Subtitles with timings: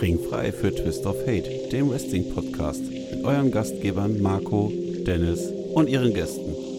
[0.00, 4.72] Ringfrei für Twist of Hate, dem Wrestling-Podcast mit euren Gastgebern Marco,
[5.06, 6.69] Dennis und ihren Gästen.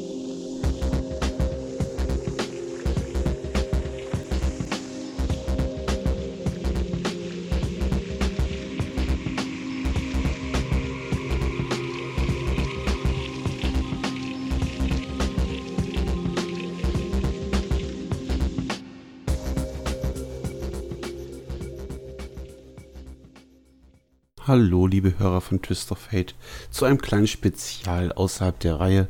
[24.51, 26.35] Hallo, liebe Hörer von Twist of Fate,
[26.71, 29.07] zu einem kleinen Spezial außerhalb der Reihe,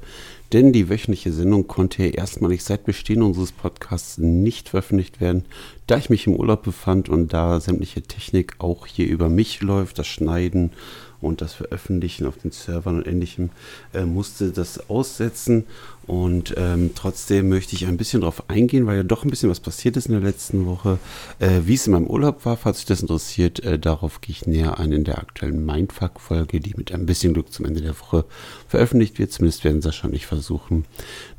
[0.53, 5.45] denn die wöchentliche Sendung konnte erstmalig seit Bestehen unseres Podcasts nicht veröffentlicht werden,
[5.87, 9.97] da ich mich im Urlaub befand und da sämtliche Technik auch hier über mich läuft,
[9.97, 10.73] das Schneiden
[11.21, 13.49] und das Veröffentlichen auf den Servern und ähnlichem,
[13.93, 15.65] äh, musste das aussetzen.
[16.07, 19.59] Und ähm, trotzdem möchte ich ein bisschen darauf eingehen, weil ja doch ein bisschen was
[19.59, 20.97] passiert ist in der letzten Woche.
[21.39, 24.47] Äh, wie es in meinem Urlaub war, falls euch das interessiert, äh, darauf gehe ich
[24.47, 28.25] näher ein in der aktuellen Mindfuck-Folge, die mit ein bisschen Glück zum Ende der Woche
[28.67, 29.31] veröffentlicht wird.
[29.31, 30.85] Zumindest werden Sascha und ich versuchen,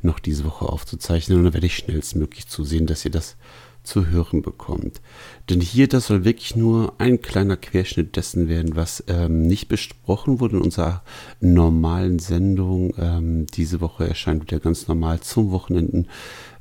[0.01, 1.37] noch diese Woche aufzuzeichnen.
[1.37, 3.35] Und dann werde ich schnellstmöglich zusehen, dass ihr das
[3.83, 5.01] zu hören bekommt.
[5.49, 10.39] Denn hier, das soll wirklich nur ein kleiner Querschnitt dessen werden, was ähm, nicht besprochen
[10.39, 11.03] wurde in unserer
[11.41, 12.93] normalen Sendung.
[12.97, 16.07] Ähm, diese Woche erscheint wieder ganz normal zum Wochenenden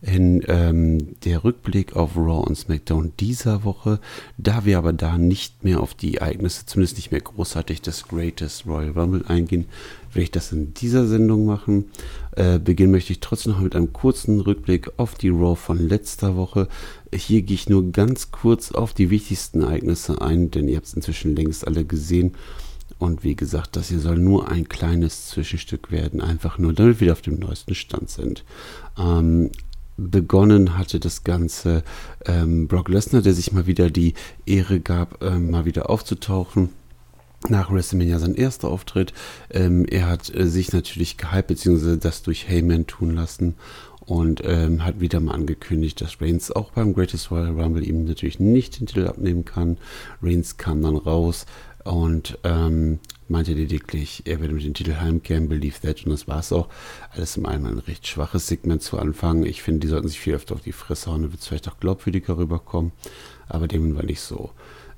[0.02, 4.00] hin ähm, der Rückblick auf Raw und SmackDown dieser Woche.
[4.36, 8.66] Da wir aber da nicht mehr auf die Ereignisse, zumindest nicht mehr großartig des Greatest
[8.66, 9.66] Royal Rumble eingehen,
[10.12, 11.86] werde ich das in dieser Sendung machen.
[12.32, 16.36] Äh, beginnen möchte ich trotzdem noch mit einem kurzen Rückblick auf die Raw von letzter
[16.36, 16.68] Woche.
[17.14, 20.94] Hier gehe ich nur ganz kurz auf die wichtigsten Ereignisse ein, denn ihr habt es
[20.94, 22.34] inzwischen längst alle gesehen.
[22.98, 27.12] Und wie gesagt, das hier soll nur ein kleines Zwischenstück werden, einfach nur, damit wir
[27.12, 28.44] auf dem neuesten Stand sind.
[28.96, 29.50] Ähm,
[29.96, 31.82] begonnen hatte das Ganze
[32.26, 34.14] ähm, Brock Lesnar, der sich mal wieder die
[34.46, 36.70] Ehre gab, ähm, mal wieder aufzutauchen.
[37.48, 39.12] Nach WrestleMania sein erster Auftritt.
[39.50, 43.56] Ähm, er hat äh, sich natürlich gehypt, beziehungsweise das durch Heyman tun lassen
[44.12, 48.38] und ähm, hat wieder mal angekündigt, dass Reigns auch beim Greatest Royal Rumble ihm natürlich
[48.38, 49.78] nicht den Titel abnehmen kann.
[50.22, 51.46] Reigns kam dann raus
[51.84, 56.40] und ähm, meinte lediglich, er werde mit dem Titel heimkehren, believe that, und das war
[56.40, 56.68] es auch.
[57.12, 59.46] Alles im allem ein recht schwaches Segment zu Anfang.
[59.46, 61.70] Ich finde, die sollten sich viel öfter auf die Fresse hauen, dann wird es vielleicht
[61.70, 62.92] auch glaubwürdiger rüberkommen,
[63.48, 64.50] aber dem war nicht so.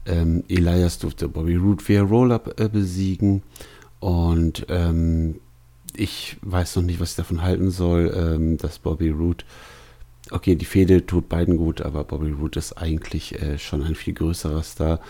[0.07, 3.45] Ähm, Elias durfte Bobby Roode via Roll-Up äh, besiegen
[4.01, 5.37] und ähm,
[5.97, 9.45] ich weiß noch nicht, was ich davon halten soll, ähm, dass Bobby Roode
[10.31, 14.15] okay, die Fehde tut beiden gut, aber Bobby Roode ist eigentlich äh, schon ein viel
[14.15, 15.01] größerer Star.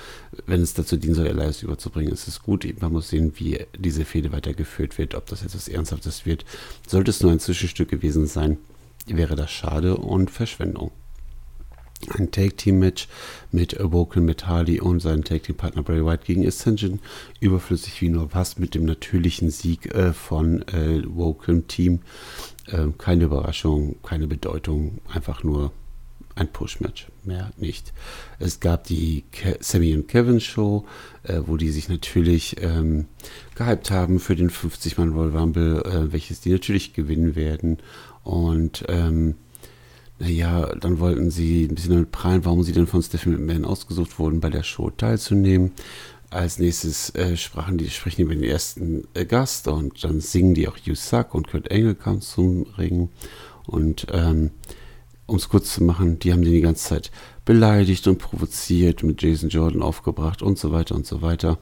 [0.47, 2.67] Wenn es dazu dienen soll, Elias überzubringen, ist es gut.
[2.81, 6.45] Man muss sehen, wie diese Fehde weitergeführt wird, ob das etwas Ernsthaftes wird.
[6.87, 8.59] Sollte es nur ein Zwischenstück gewesen sein,
[9.06, 10.91] wäre das schade und Verschwendung.
[12.10, 13.09] Ein Tag-Team-Match
[13.50, 17.00] mit Awoken, mit Hardy und seinem Tag-Team-Partner Bray White gegen Ascension.
[17.41, 22.00] Überflüssig wie nur was mit dem natürlichen Sieg äh, von äh, Woken-Team.
[22.66, 25.72] Äh, keine Überraschung, keine Bedeutung, einfach nur
[26.37, 27.92] ein Push-Match, mehr nicht.
[28.38, 30.84] Es gab die Ke Sammy und Kevin Show,
[31.22, 33.06] äh, wo die sich natürlich ähm,
[33.54, 37.78] gehypt haben für den 50-Mann Royal Rumble, äh, welches die natürlich gewinnen werden.
[38.25, 39.36] Und ähm,
[40.19, 44.19] naja, dann wollten sie ein bisschen damit prallen, warum sie denn von Stephanie McMahon ausgesucht
[44.19, 45.72] wurden, bei der Show teilzunehmen.
[46.30, 50.54] Als nächstes äh, sprachen die, sprechen die über den ersten äh, Gast und dann singen
[50.54, 53.08] die auch You Suck und Kurt Engel kam zum Ring.
[53.66, 54.50] Und ähm,
[55.26, 57.10] um es kurz zu machen, die haben den die ganze Zeit
[57.44, 61.58] beleidigt und provoziert, mit Jason Jordan aufgebracht und so weiter und so weiter.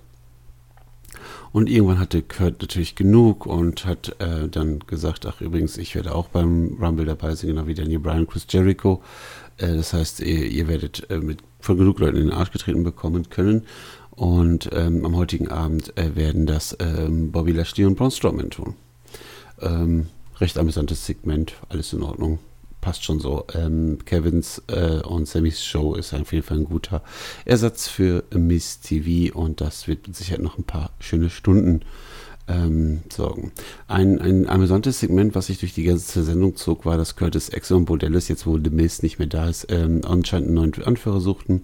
[1.53, 6.15] Und irgendwann hatte Kurt natürlich genug und hat äh, dann gesagt, ach übrigens, ich werde
[6.15, 9.03] auch beim Rumble dabei sein, genau wie Daniel Bryan, Chris Jericho.
[9.59, 12.85] Äh, das heißt, ihr, ihr werdet äh, mit, von genug Leuten in den Arsch getreten
[12.85, 13.67] bekommen können.
[14.13, 18.75] Und ähm, am heutigen Abend äh, werden das ähm, Bobby Lashley und Braun Strowman tun.
[19.61, 20.07] Ähm,
[20.39, 22.39] recht amüsantes Segment, alles in Ordnung.
[22.83, 23.47] Passt schon so.
[23.55, 27.03] Ähm, Kevins äh, und Sammys Show ist auf jeden Fall ein guter
[27.45, 31.83] Ersatz für Miss TV und das wird Sicherheit noch ein paar schöne Stunden
[32.49, 33.53] ähm, sorgen.
[33.87, 37.77] Ein, ein amüsantes Segment, was sich durch die ganze Sendung zog, war, dass Curtis Axel
[37.77, 41.21] und Bordellis, jetzt wo The Miz nicht mehr da ist, ähm, anscheinend einen neuen Anführer
[41.21, 41.63] suchten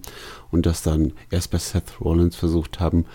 [0.51, 3.05] und das dann erst bei Seth Rollins versucht haben.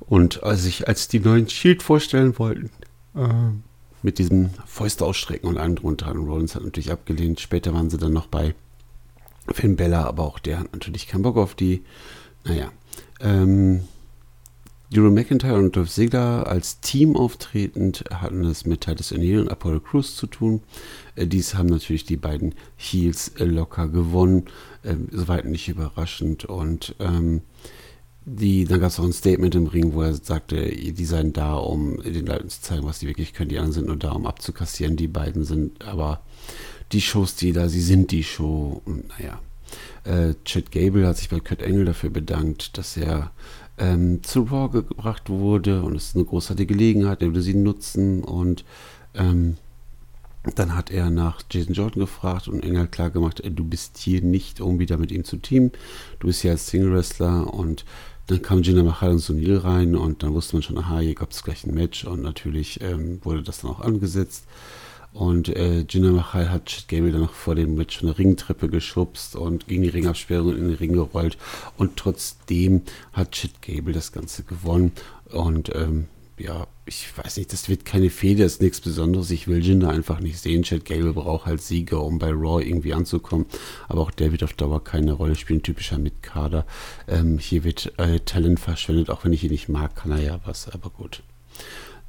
[0.00, 2.70] Und sich als die neuen Shield vorstellen wollten,
[3.14, 3.28] äh,
[4.04, 6.10] mit diesem Fäuste ausstrecken und allem drunter.
[6.10, 7.40] Und Rollins hat natürlich abgelehnt.
[7.40, 8.54] Später waren sie dann noch bei
[9.50, 11.82] Finn Bella, aber auch der hat natürlich keinen Bock auf die.
[12.44, 12.70] Naja,
[13.20, 13.84] ähm,
[14.92, 19.80] Drew McIntyre und Dolph Ziggler als Team auftretend hatten es mit Titus O'Neill und Apollo
[19.80, 20.60] Crews zu tun.
[21.16, 24.44] Äh, dies haben natürlich die beiden Heels äh, locker gewonnen,
[24.82, 26.44] äh, soweit nicht überraschend.
[26.44, 27.40] Und ähm,
[28.26, 31.54] die, dann gab es auch ein Statement im Ring, wo er sagte, die seien da,
[31.56, 33.50] um den Leuten zu zeigen, was die wirklich können.
[33.50, 34.96] Die anderen sind nur da, um abzukassieren.
[34.96, 36.22] Die beiden sind aber
[36.92, 38.80] die Shows, die da, sie sind die Show.
[38.86, 39.40] Und naja,
[40.04, 43.30] äh, Chad Gable hat sich bei Kurt Engel dafür bedankt, dass er
[43.78, 48.22] ähm, zu Raw gebracht wurde und es ist eine großartige Gelegenheit, er würde sie nutzen
[48.22, 48.64] und
[49.14, 49.56] ähm,
[50.56, 54.60] dann hat er nach Jason Jordan gefragt und Engel klar gemacht, du bist hier nicht,
[54.60, 55.72] um wieder mit ihm zu teamen.
[56.18, 57.86] Du bist hier als Single-Wrestler und
[58.26, 61.30] dann kam Jinder Mahal und Sunil rein und dann wusste man schon, aha, hier gab
[61.30, 64.46] es gleich ein Match und natürlich ähm, wurde das dann auch angesetzt.
[65.12, 68.68] Und äh, Jinder Mahal hat Chad Gable dann noch vor dem Match von der Ringtreppe
[68.68, 71.38] geschubst und gegen die Ringabsperrung in den Ring gerollt.
[71.76, 72.82] Und trotzdem
[73.12, 74.90] hat Chad Gable das Ganze gewonnen.
[75.30, 76.06] Und ähm,
[76.38, 79.30] ja, ich weiß nicht, das wird keine Fehde, ist nichts Besonderes.
[79.30, 80.64] Ich will Jinder einfach nicht sehen.
[80.64, 83.46] Chad Gable braucht halt Sieger, um bei Raw irgendwie anzukommen.
[83.88, 86.66] Aber auch der wird auf Dauer keine Rolle spielen, typischer Mitkader.
[87.06, 90.40] Ähm, hier wird äh, Talent verschwendet, auch wenn ich ihn nicht mag, kann er ja
[90.44, 91.22] was, aber gut.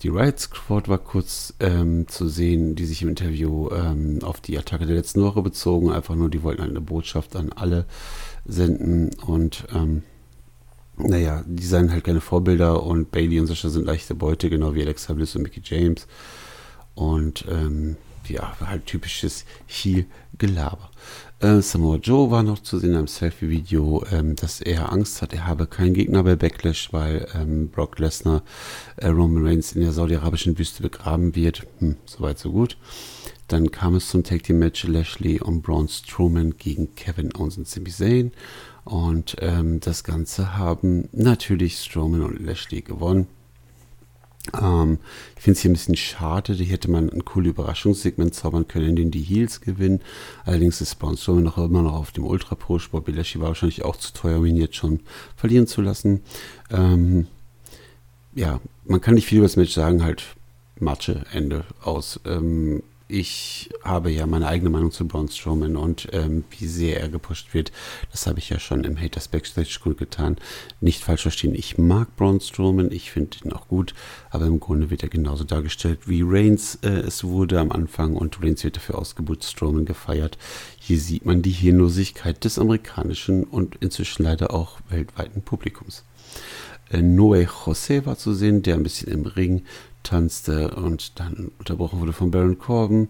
[0.01, 4.57] Die Riot Squad war kurz ähm, zu sehen, die sich im Interview ähm, auf die
[4.57, 5.91] Attacke der letzten Woche bezogen.
[5.91, 7.85] Einfach nur, die wollten halt eine Botschaft an alle
[8.43, 10.03] senden und ähm,
[10.97, 14.81] naja, die seien halt keine Vorbilder und Bailey und Sascha sind leichte Beute, genau wie
[14.81, 16.07] Alexa Bliss und Mickey James.
[16.93, 17.97] Und ähm,
[18.27, 20.89] ja, halt typisches Heel-Gelaber.
[21.39, 25.45] Äh, Samoa Joe war noch zu sehen einem Selfie-Video, ähm, dass er Angst hat, er
[25.45, 28.43] habe keinen Gegner bei Backlash, weil ähm, Brock Lesnar
[28.97, 31.67] äh, Roman Reigns in der saudi-arabischen Wüste begraben wird.
[31.79, 32.77] Hm, Soweit, so gut.
[33.47, 37.67] Dann kam es zum Tag Team Match Lashley und Braun Strowman gegen Kevin Owens und
[37.67, 38.31] Sami Zayn.
[38.85, 43.27] Und ähm, das Ganze haben natürlich Strowman und Lashley gewonnen.
[44.53, 44.99] Ähm,
[45.35, 48.89] ich finde es hier ein bisschen schade, hier hätte man ein cooles Überraschungssegment zaubern können,
[48.89, 50.01] in dem die Heels gewinnen.
[50.45, 53.07] Allerdings ist Braun Strowman noch immer noch auf dem Ultra Pro Sport.
[53.07, 54.99] Lashley war wahrscheinlich auch zu teuer, um ihn jetzt schon
[55.35, 56.21] verlieren zu lassen.
[56.69, 57.25] Ähm,
[58.35, 60.35] ja, man kann nicht viel über das Match sagen, halt
[60.79, 62.19] Matsche, Ende aus.
[62.25, 67.09] Ähm, ich habe ja meine eigene Meinung zu Braun Strowman und ähm, wie sehr er
[67.09, 67.71] gepusht wird.
[68.11, 70.37] Das habe ich ja schon im Haters Backstage gut getan.
[70.81, 73.93] Nicht falsch verstehen, ich mag Braun Strowman, ich finde ihn auch gut,
[74.31, 78.41] aber im Grunde wird er genauso dargestellt, wie Reigns äh, es wurde am Anfang und
[78.41, 80.37] Reigns wird dafür ausgebucht, Strowman gefeiert.
[80.79, 86.03] Hier sieht man die Hirnlosigkeit des amerikanischen und inzwischen leider auch weltweiten Publikums.
[86.89, 89.63] Äh, Noe Jose war zu sehen, der ein bisschen im Ring
[90.05, 93.09] tanzte und dann unterbrochen wurde von Baron Corbin.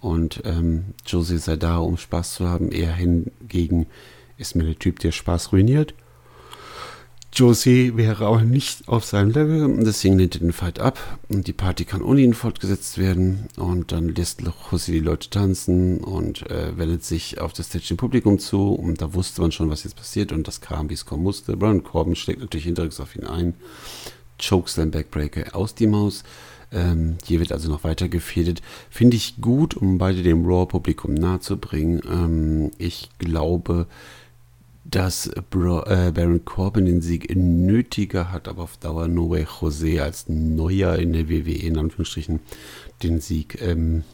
[0.00, 2.70] Und ähm, Josie sei da, um Spaß zu haben.
[2.70, 3.86] Er hingegen
[4.36, 5.94] ist mir der Typ, der Spaß ruiniert.
[7.36, 11.52] Josie wäre auch nicht auf seinem Level, deswegen lehnt er den Fight ab und die
[11.52, 16.78] Party kann ohne ihn fortgesetzt werden und dann lässt Josie die Leute tanzen und äh,
[16.78, 19.96] wendet sich auf das Stage dem Publikum zu und da wusste man schon, was jetzt
[19.96, 21.56] passiert und das kam, wie es kommen musste.
[21.56, 23.54] Baron Corbin schlägt natürlich hinterrücks auf ihn ein
[24.38, 26.24] Chokeslam Backbreaker aus die Maus.
[26.72, 28.60] Ähm, hier wird also noch weiter gefädet.
[28.90, 32.00] Finde ich gut, um beide dem Raw-Publikum nahezubringen.
[32.10, 33.86] Ähm, ich glaube,
[34.84, 40.02] dass Bro, äh, Baron Corbin den Sieg nötiger hat, aber auf Dauer No Way Jose
[40.02, 42.40] als Neuer in der WWE in Anführungsstrichen
[43.02, 44.04] den Sieg ähm,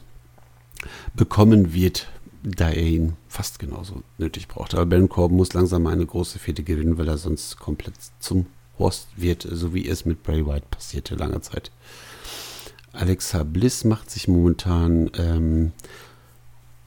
[1.15, 2.09] bekommen wird,
[2.43, 4.75] da er ihn fast genauso nötig braucht.
[4.75, 8.47] Aber Baron Corbin muss langsam eine große Fehde gewinnen, weil er sonst komplett zum
[8.81, 11.71] Horst wird, so wie es mit Bray White passierte lange Zeit.
[12.93, 15.73] Alexa Bliss macht sich momentan ähm,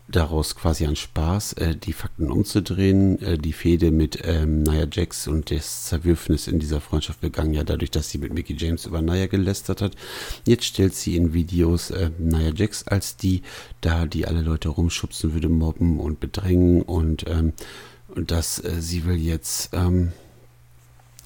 [0.09, 3.21] daraus quasi einen Spaß, äh, die Fakten umzudrehen.
[3.21, 7.63] Äh, die Fehde mit ähm, Nia Jax und das Zerwürfnis in dieser Freundschaft begann ja
[7.63, 9.95] dadurch, dass sie mit Mickey James über Nia gelästert hat.
[10.45, 13.43] Jetzt stellt sie in Videos äh, Nia Jax als die
[13.81, 17.53] da, die alle Leute rumschubsen würde, mobben und bedrängen und, ähm,
[18.09, 20.11] und dass äh, sie will jetzt ähm,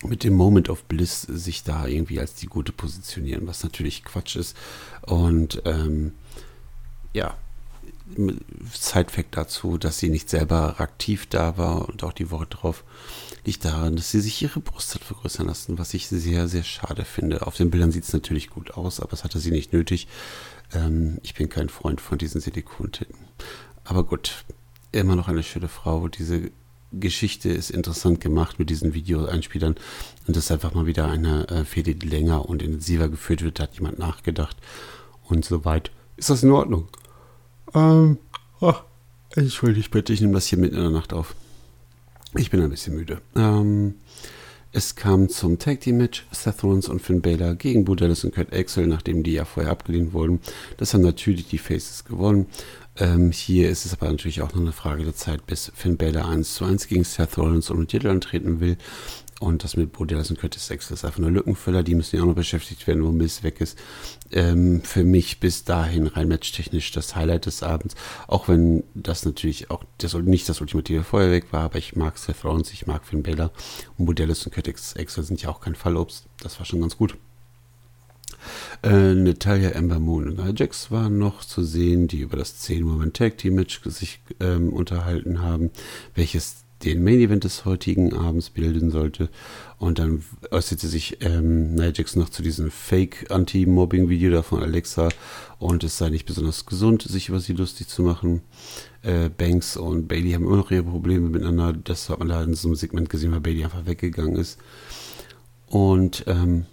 [0.08, 4.36] mit dem Moment of Bliss sich da irgendwie als die Gute positionieren, was natürlich Quatsch
[4.36, 4.56] ist.
[5.02, 6.14] Und ähm,
[7.14, 7.36] ja,
[8.74, 12.84] Side-Fact dazu, dass sie nicht selber aktiv da war und auch die Woche drauf
[13.46, 17.06] liegt daran, dass sie sich ihre Brust hat vergrößern lassen, was ich sehr, sehr schade
[17.06, 17.48] finde.
[17.48, 20.08] Auf den Bildern sieht es natürlich gut aus, aber es hatte sie nicht nötig.
[20.74, 23.18] Ähm, ich bin kein Freund von diesen Silikontitten.
[23.86, 24.44] Aber gut,
[24.92, 26.10] immer noch eine schöne Frau.
[26.10, 26.52] Diese
[26.91, 29.75] Geschichte ist interessant gemacht mit diesen Videoeinspielern
[30.27, 33.60] und das ist einfach mal wieder eine äh, Fehde, die länger und intensiver geführt wird.
[33.60, 34.58] Da hat jemand nachgedacht
[35.27, 35.91] und so weit.
[36.15, 36.88] Ist das in Ordnung?
[37.74, 38.17] Ähm,
[38.62, 38.74] oh,
[39.36, 41.36] entschuldigt bitte, ich nehme das hier mitten in der Nacht auf.
[42.36, 43.22] Ich bin ein bisschen müde.
[43.36, 43.96] Ähm,
[44.77, 48.53] es kam zum Tag Team Match Seth Rollins und Finn Balor gegen Bo und Kurt
[48.53, 50.39] Axel, nachdem die ja vorher abgelehnt wurden.
[50.77, 52.46] Das haben natürlich die Faces gewonnen.
[52.96, 56.29] Ähm, hier ist es aber natürlich auch noch eine Frage der Zeit, bis Finn Balor
[56.29, 58.77] 1 zu 1 gegen Seth Rollins und Titel antreten will.
[59.39, 61.84] Und das mit Bo Dallas und Curtis Axel ist einfach nur Lückenfüller.
[61.84, 63.77] Die müssen ja auch noch beschäftigt werden, wo Miss weg ist.
[64.32, 67.94] Ähm, für mich bis dahin rein matchtechnisch das Highlight des Abends.
[68.27, 72.44] Auch wenn das natürlich auch das, nicht das ultimative Feuerwerk war, aber ich mag Seth
[72.44, 73.51] Rollins, ich mag Finn Balor.
[73.98, 76.25] Und Bo Dallas und Curtis Axel sind ja auch kein Fallobst.
[76.41, 77.15] Das war schon ganz gut.
[78.82, 83.15] Äh, Natalia Ember Moon und Nia Jax waren noch zu sehen, die über das 10-Moment
[83.15, 85.72] Tag Team Match sich ähm, unterhalten haben,
[86.15, 89.29] welches den Main Event des heutigen Abends bilden sollte.
[89.79, 95.10] Und dann äußerte sich ähm, Nia Jax noch zu diesem Fake-Anti-Mobbing-Video da von Alexa
[95.60, 98.41] und es sei nicht besonders gesund, sich über sie lustig zu machen.
[99.01, 101.74] Äh, Banks und Bailey haben immer noch ihre Probleme miteinander.
[101.74, 104.60] Das hat man da in so einem Segment gesehen, weil Bailey einfach weggegangen ist.
[105.67, 106.65] Und ähm,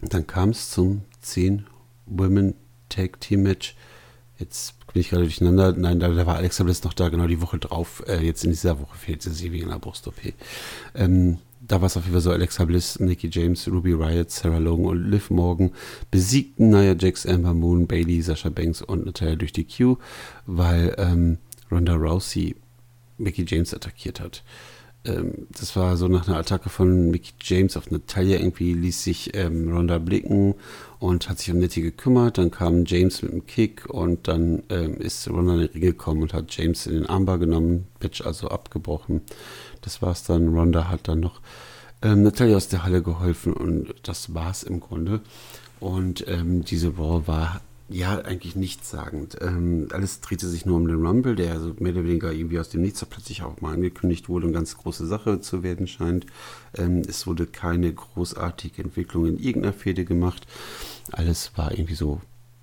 [0.00, 1.66] dann kam es zum 10
[2.06, 2.54] Women
[2.88, 3.76] Tag Team Match.
[4.38, 5.72] Jetzt bin ich gerade durcheinander.
[5.72, 8.02] Nein, da, da, war Alexa Bliss noch da, genau die Woche drauf.
[8.06, 10.34] Äh, jetzt in dieser Woche fehlt sie wegen einer Brust-OP.
[10.94, 14.58] Ähm, da war es auf jeden Fall so, Alexa Bliss, Nikki James, Ruby Riot, Sarah
[14.58, 15.72] Logan und Liv Morgan
[16.10, 19.96] besiegten Nia Jax, Amber Moon, Bailey, Sasha Banks und Natalia durch die Q,
[20.46, 21.38] weil ähm,
[21.70, 22.56] Ronda Rousey
[23.18, 24.42] Mickey James attackiert hat
[25.04, 28.38] ähm, das war so nach einer Attacke von Mickey James auf Natalia.
[28.38, 30.54] Irgendwie ließ sich ähm, Ronda blicken
[30.98, 32.38] und hat sich um Nettie gekümmert.
[32.38, 36.22] Dann kam James mit einem Kick und dann ähm, ist Ronda in den Ring gekommen
[36.22, 39.22] und hat James in den Armbar genommen, Bitch also abgebrochen.
[39.80, 40.48] Das war's dann.
[40.48, 41.40] Ronda hat dann noch
[42.02, 45.20] ähm, Natalia aus der Halle geholfen und das war's im Grunde.
[45.80, 49.36] Und ähm, diese Raw war ja, eigentlich nichtssagend.
[49.40, 52.68] Ähm, alles drehte sich nur um den Rumble, der so mehr oder weniger irgendwie aus
[52.68, 56.24] dem Nichts plötzlich auch mal angekündigt wurde und ganz große Sache zu werden scheint.
[56.78, 60.46] Ähm, es wurde keine großartige Entwicklung in irgendeiner Fehde gemacht.
[61.10, 62.20] Alles war irgendwie so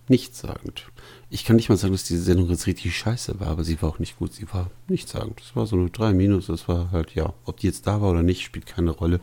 [0.08, 0.90] nichtssagend.
[1.30, 3.90] Ich kann nicht mal sagen, dass diese Sendung jetzt richtig scheiße war, aber sie war
[3.90, 4.32] auch nicht gut.
[4.32, 5.42] Sie war nichtssagend.
[5.42, 6.48] Das war so eine 3 Minus.
[6.48, 9.20] Das war halt, ja, ob die jetzt da war oder nicht, spielt keine Rolle.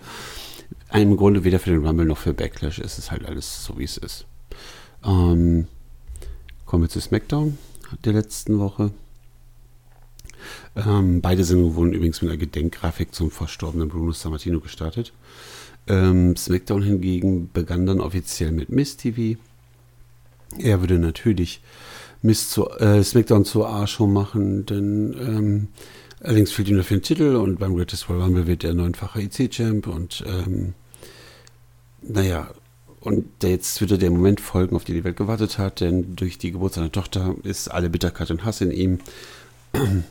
[0.92, 3.84] Im Grunde weder für den Rumble noch für Backlash ist es halt alles so, wie
[3.84, 4.26] es ist.
[5.02, 5.66] Ähm,
[6.66, 7.59] Kommen wir zu SmackDown
[8.04, 8.90] der letzten Woche.
[10.76, 15.12] Ähm, beide Sendungen wurden übrigens mit einer Gedenkgrafik zum verstorbenen Bruno Sammartino gestartet.
[15.87, 19.38] Ähm, SmackDown hingegen begann dann offiziell mit Miss TV.
[20.59, 21.61] Er würde natürlich
[22.23, 25.68] Miss zu, äh, SmackDown zur A-Show machen, denn ähm,
[26.21, 29.87] allerdings fehlt ihm dafür ein Titel und beim Greatest Royal Rumble wird er neunfacher IC-Champ
[29.87, 30.75] und ähm,
[32.00, 32.50] naja,
[33.04, 36.52] und jetzt würde der Moment folgen, auf den die Welt gewartet hat, denn durch die
[36.52, 38.99] Geburt seiner Tochter ist alle Bitterkeit und Hass in ihm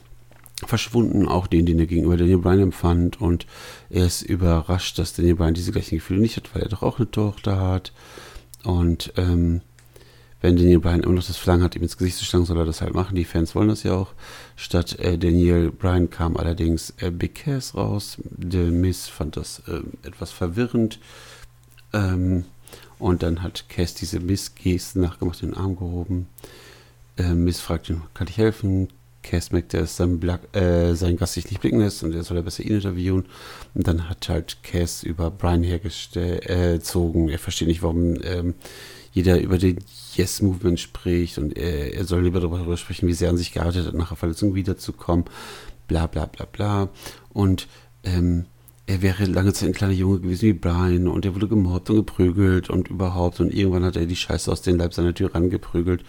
[0.68, 3.20] verschwunden, auch den, den er gegenüber Daniel Bryan empfand.
[3.20, 3.48] Und
[3.90, 7.00] er ist überrascht, dass Daniel Bryan diese gleichen Gefühle nicht hat, weil er doch auch
[7.00, 7.94] eine Tochter hat.
[8.64, 9.62] Und ähm,
[10.42, 12.66] wenn Daniel Bryan immer noch das Verlangen hat, ihm ins Gesicht zu schlagen, soll er
[12.66, 13.16] das halt machen.
[13.16, 14.14] Die Fans wollen das ja auch.
[14.56, 18.18] Statt äh, Daniel Bryan kam allerdings äh, Big Cass raus.
[18.24, 21.00] Der Miss fand das äh, etwas verwirrend.
[21.92, 22.46] Ähm,
[23.04, 26.28] und dann hat Cass diese Missgesten nachgemacht, den Arm gehoben.
[27.18, 28.88] Äh, Miss fragt ihn, kann ich helfen?
[29.24, 32.38] Cass merkt, dass sein, Black, äh, sein Gast sich nicht blicken lässt und er soll
[32.38, 33.26] er besser ihn interviewen.
[33.74, 37.28] Und dann hat halt Cass über Brian hergezogen.
[37.28, 38.54] Äh, er versteht nicht, warum ähm,
[39.12, 39.80] jeder über den
[40.16, 43.86] Yes-Movement spricht und er, er, soll lieber darüber sprechen, wie sehr er an sich gearbeitet
[43.86, 45.26] hat, nach der Verletzung wiederzukommen.
[45.90, 46.90] Bla bla bla bla.
[47.34, 47.68] Und
[48.06, 48.46] ähm,
[48.86, 51.96] er wäre lange Zeit ein kleiner Junge gewesen wie Brian und er wurde gemobbt und
[51.98, 56.04] geprügelt und überhaupt und irgendwann hat er die Scheiße aus dem Leib seiner Tür rangeprügelt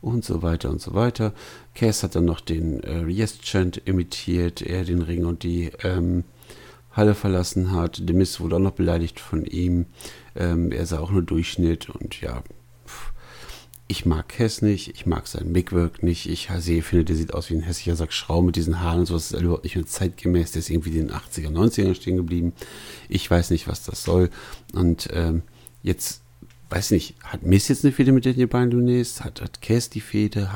[0.00, 1.32] und so weiter und so weiter.
[1.74, 6.24] Cass hat dann noch den äh, Yes-Chant imitiert, er den Ring und die ähm,
[6.92, 8.08] Halle verlassen hat.
[8.08, 9.86] Demis wurde auch noch beleidigt von ihm.
[10.36, 12.42] Ähm, er sah auch nur Durchschnitt und ja,
[13.90, 16.28] ich mag Cass nicht, ich mag sein Mickwork nicht.
[16.28, 19.06] Ich sehe, finde, der sieht aus wie ein hässlicher Sack Schrau mit diesen Haaren und
[19.06, 19.32] sowas.
[19.32, 20.52] ist überhaupt nicht mehr zeitgemäß.
[20.52, 22.52] Der ist irgendwie in den 80er, 90ern stehen geblieben.
[23.08, 24.30] Ich weiß nicht, was das soll.
[24.74, 25.42] Und ähm,
[25.82, 26.20] jetzt,
[26.68, 29.24] weiß nicht, hat Miss jetzt eine Fehde mit Daniel Bryan Lunes?
[29.24, 30.48] Hat, hat Cass die Fehde?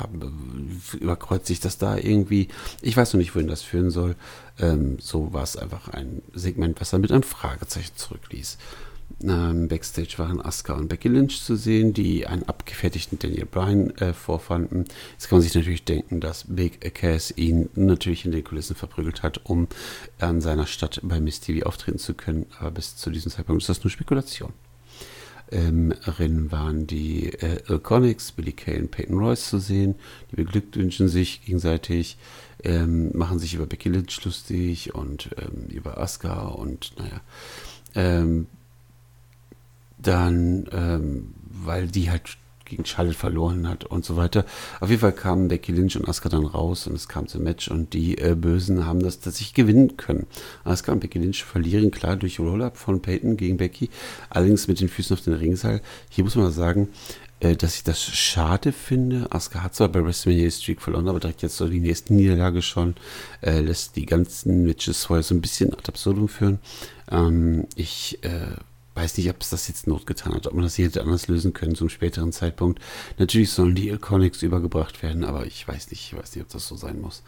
[0.97, 2.47] Überkreuzt sich das da irgendwie?
[2.81, 4.15] Ich weiß noch nicht, wohin das führen soll.
[4.59, 8.57] Ähm, so war es einfach ein Segment, was er mit einem Fragezeichen zurückließ.
[9.23, 14.13] Ähm, Backstage waren Asuka und Becky Lynch zu sehen, die einen abgefertigten Daniel Bryan äh,
[14.13, 14.85] vorfanden.
[15.13, 19.23] Jetzt kann man sich natürlich denken, dass Big Cass ihn natürlich in den Kulissen verprügelt
[19.23, 19.67] hat, um
[20.19, 22.45] an seiner Stadt bei Miss TV auftreten zu können.
[22.59, 24.53] Aber bis zu diesem Zeitpunkt ist das nur Spekulation.
[25.51, 29.95] Ähm, Rennen waren die äh, Iconics, Billy Kay und Peyton Royce zu sehen.
[30.31, 32.17] Die beglückwünschen sich gegenseitig,
[32.63, 37.21] ähm, machen sich über Becky Lynch lustig und ähm, über Asuka und naja.
[37.93, 38.47] Ähm,
[40.07, 44.45] dann, ähm, weil die halt gegen Charlotte verloren hat und so weiter.
[44.79, 47.69] Auf jeden Fall kamen Becky Lynch und Asuka dann raus und es kam zum Match
[47.69, 50.25] und die äh, Bösen haben das tatsächlich gewinnen können.
[50.63, 53.89] Asuka und Becky Lynch verlieren klar durch Roll-Up von Peyton gegen Becky,
[54.29, 55.81] allerdings mit den Füßen auf den Ringseil.
[56.09, 56.89] Hier muss man sagen,
[57.39, 59.27] äh, dass ich das schade finde.
[59.31, 62.95] Asuka hat zwar bei WrestleMania Streak verloren, aber direkt jetzt so die nächste Niederlage schon,
[63.41, 66.59] äh, lässt die ganzen Matches vorher so ein bisschen ad absurdum führen.
[67.11, 68.55] Ähm, ich äh,
[68.95, 71.27] weiß nicht, ob es das jetzt Not getan hat, ob man das hier hätte anders
[71.27, 72.81] lösen können zum späteren Zeitpunkt.
[73.17, 76.67] Natürlich sollen die Iconics übergebracht werden, aber ich weiß nicht, ich weiß nicht, ob das
[76.67, 77.21] so sein muss.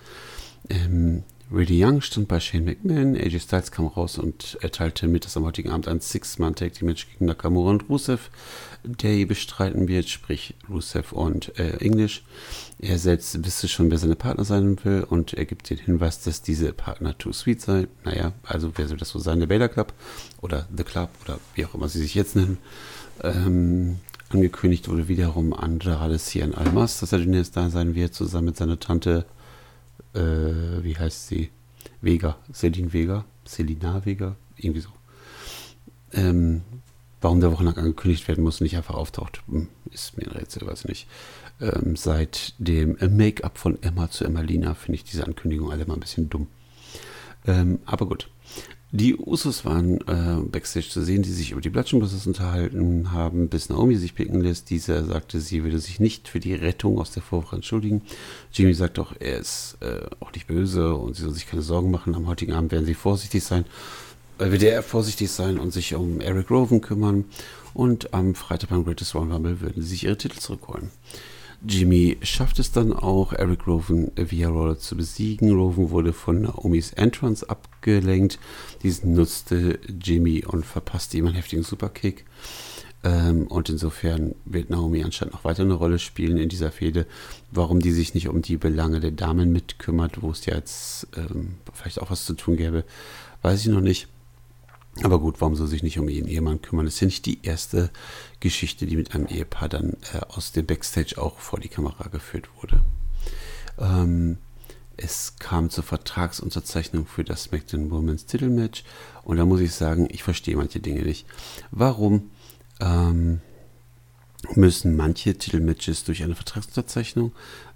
[0.69, 5.37] Ähm, Reddy Young stand bei Shane McMahon, AJ Styles kam raus und erteilte mit, dass
[5.37, 8.29] am heutigen Abend ein Six-Man-Tag-Team-Match gegen Nakamura und Rusev
[8.87, 12.23] der hier bestreiten wird, sprich Rusev und äh, English.
[12.79, 16.41] Er selbst wisse schon, wer seine Partner sein will und er gibt den Hinweis, dass
[16.41, 17.87] diese Partner too sweet sei.
[18.03, 19.39] Naja, also wer soll das so sein?
[19.39, 19.93] Der Baylor Club
[20.41, 22.57] oder The Club oder wie auch immer sie sich jetzt nennen.
[23.23, 23.97] Ähm,
[24.29, 28.79] angekündigt wurde wiederum Andrade Cien Almas, dass er demnächst da sein wird, zusammen mit seiner
[28.79, 29.25] Tante,
[30.13, 31.49] äh, wie heißt sie?
[32.01, 34.89] Vega, Celine Vega, Selina Vega, irgendwie so.
[36.13, 36.61] Ähm,
[37.21, 40.67] warum der wochenlang angekündigt werden muss und nicht einfach auftaucht, hm, ist mir ein Rätsel,
[40.67, 41.07] weiß nicht.
[41.59, 45.99] Ähm, seit dem Make-up von Emma zu Emmalina finde ich diese Ankündigung alle mal ein
[45.99, 46.47] bisschen dumm.
[47.45, 48.29] Ähm, aber gut.
[48.91, 53.67] Die Usos waren äh, backstage zu sehen, die sich über die Bloodshot unterhalten haben, bis
[53.67, 54.69] Naomi sich picken lässt.
[54.69, 58.01] Dieser sagte, sie würde sich nicht für die Rettung aus der Vorwoche entschuldigen.
[58.53, 61.91] Jimmy sagt auch, er ist äh, auch nicht böse und sie soll sich keine Sorgen
[61.91, 62.15] machen.
[62.15, 63.65] Am heutigen Abend werden sie vorsichtig sein
[64.39, 67.25] wird er vorsichtig sein und sich um Eric Roven kümmern.
[67.73, 70.89] Und am Freitag beim Greatest Royal Rumble würden sie sich ihre Titel zurückholen.
[71.67, 75.51] Jimmy schafft es dann auch, Eric Roven via Roller zu besiegen.
[75.51, 78.39] Roven wurde von Naomis Entrance abgelenkt.
[78.83, 82.25] Diesen nutzte Jimmy und verpasste ihm einen heftigen Superkick.
[83.03, 87.05] Ähm, und insofern wird Naomi anscheinend noch weiter eine Rolle spielen in dieser Fehde.
[87.51, 91.55] Warum die sich nicht um die Belange der Damen mitkümmert, wo es ja jetzt ähm,
[91.73, 92.85] vielleicht auch was zu tun gäbe,
[93.41, 94.07] weiß ich noch nicht.
[95.03, 96.85] Aber gut, warum soll sich nicht um ihren Ehemann kümmern?
[96.85, 97.91] Das ist ja nicht die erste
[98.39, 102.49] Geschichte, die mit einem Ehepaar dann äh, aus dem Backstage auch vor die Kamera geführt
[102.59, 102.81] wurde.
[103.77, 104.37] Ähm,
[104.97, 108.83] es kam zur Vertragsunterzeichnung für das SmackDown Women's Titelmatch
[109.23, 111.27] und da muss ich sagen, ich verstehe manche Dinge nicht.
[111.69, 112.31] Warum
[112.79, 113.41] ähm,
[114.55, 117.31] müssen manche Titelmatches durch eine Vertragsunterzeichnung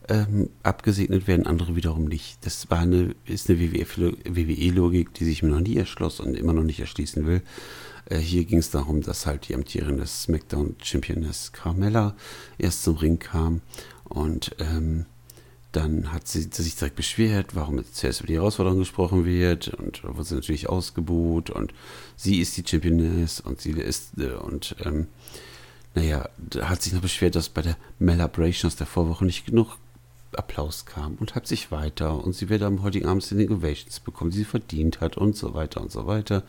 [0.10, 2.46] ähm, abgesegnet werden, andere wiederum nicht.
[2.46, 6.64] Das war eine, ist eine WWE-Logik, die sich mir noch nie erschloss und immer noch
[6.64, 7.42] nicht erschließen will.
[8.06, 12.16] Äh, hier ging es darum, dass halt die amtierende SmackDown-Championess Carmella
[12.58, 13.62] erst zum Ring kam
[14.06, 15.06] und ähm,
[15.72, 20.04] dann hat sie sich direkt beschwert, warum jetzt zuerst über die Herausforderung gesprochen wird und
[20.04, 21.74] wurde sie natürlich ausgebuht und
[22.18, 25.08] sie ist die Championess und sie ist äh, und ähm,
[25.94, 26.30] naja,
[26.62, 29.78] hat sich noch beschwert, dass bei der Melabration aus der Vorwoche nicht genug
[30.36, 34.32] Applaus kam und hat sich weiter und sie wird am heutigen Abend Standing Ovations bekommen,
[34.32, 36.44] die sie verdient hat und so weiter und so weiter.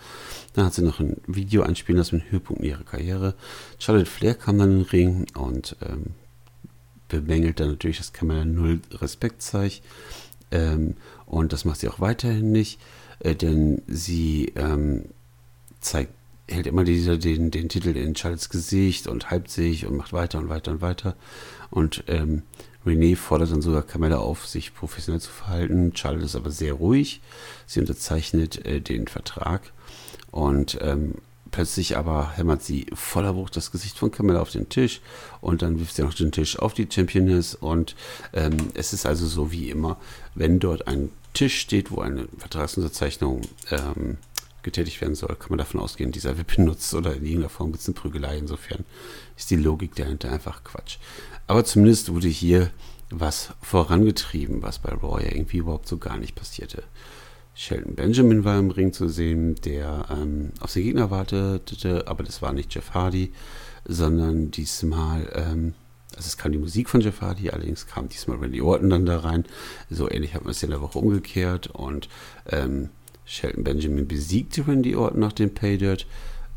[0.54, 3.34] Dann hat sie noch ein Video einspielen lassen mit Höhepunkt ihrer Karriere.
[3.78, 6.14] Charlotte Flair kam dann in den Ring und ähm,
[7.08, 9.82] bemängelt dann natürlich, dass Kamera null Respekt zeigt.
[10.50, 12.80] Ähm, und das macht sie auch weiterhin nicht,
[13.20, 15.06] äh, denn sie ähm,
[15.80, 16.12] zeigt
[16.48, 20.38] hält immer dieser, den, den Titel in Charles Gesicht und hypt sich und macht weiter
[20.38, 21.16] und weiter und weiter.
[21.70, 22.42] Und ähm,
[22.84, 25.94] Renee fordert dann sogar Carmella auf, sich professionell zu verhalten.
[25.94, 27.20] Charlotte ist aber sehr ruhig.
[27.66, 29.72] Sie unterzeichnet äh, den Vertrag
[30.30, 31.14] und ähm,
[31.50, 35.00] plötzlich aber hämmert sie voller Wucht das Gesicht von Carmella auf den Tisch
[35.40, 37.94] und dann wirft sie noch den Tisch auf die Championess und
[38.32, 39.98] ähm, es ist also so wie immer,
[40.34, 44.18] wenn dort ein Tisch steht, wo eine Vertragsunterzeichnung ähm,
[44.62, 47.82] getätigt werden soll, kann man davon ausgehen, dieser wird benutzt oder in irgendeiner Form gibt
[47.82, 48.38] es eine Prügelei.
[48.38, 48.84] Insofern
[49.36, 50.98] ist die Logik dahinter einfach Quatsch.
[51.46, 52.70] Aber zumindest wurde hier
[53.10, 56.82] was vorangetrieben, was bei Raw irgendwie überhaupt so gar nicht passierte.
[57.54, 62.40] Shelton Benjamin war im Ring zu sehen, der ähm, auf den Gegner wartete, aber das
[62.40, 63.32] war nicht Jeff Hardy,
[63.84, 65.74] sondern diesmal, ähm,
[66.16, 69.18] also es kam die Musik von Jeff Hardy, allerdings kam diesmal Randy Orton dann da
[69.18, 69.44] rein.
[69.90, 72.08] So ähnlich hat man es ja in der Woche umgekehrt und
[72.48, 72.88] ähm,
[73.26, 76.06] Shelton Benjamin besiegte Randy Orton nach dem Paydirt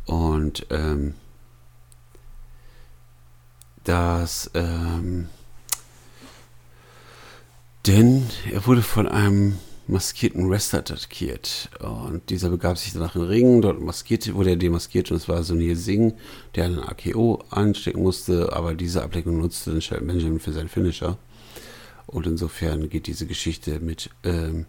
[0.06, 1.15] und ähm,
[3.86, 5.30] das ähm,
[7.88, 11.69] denn er wurde von einem maskierten Wrestler attackiert.
[11.80, 15.12] Und dieser begab sich danach in den Ring, dort maskierte, wurde er demaskiert.
[15.12, 16.15] Und es war Sunil Singh,
[16.56, 21.17] der einen AKO anstecken musste, aber diese Ablenkung nutzte dann Benjamin für seinen Finisher.
[22.08, 24.65] Und insofern geht diese Geschichte mit ähm,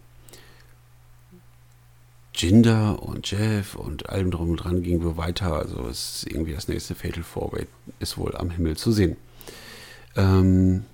[2.37, 5.53] Jinder und Jeff und allem drum und dran ging wohl weiter.
[5.53, 7.67] Also ist irgendwie das nächste Fatal Four Way
[7.99, 9.17] ist wohl am Himmel zu sehen.
[10.15, 10.85] Ähm,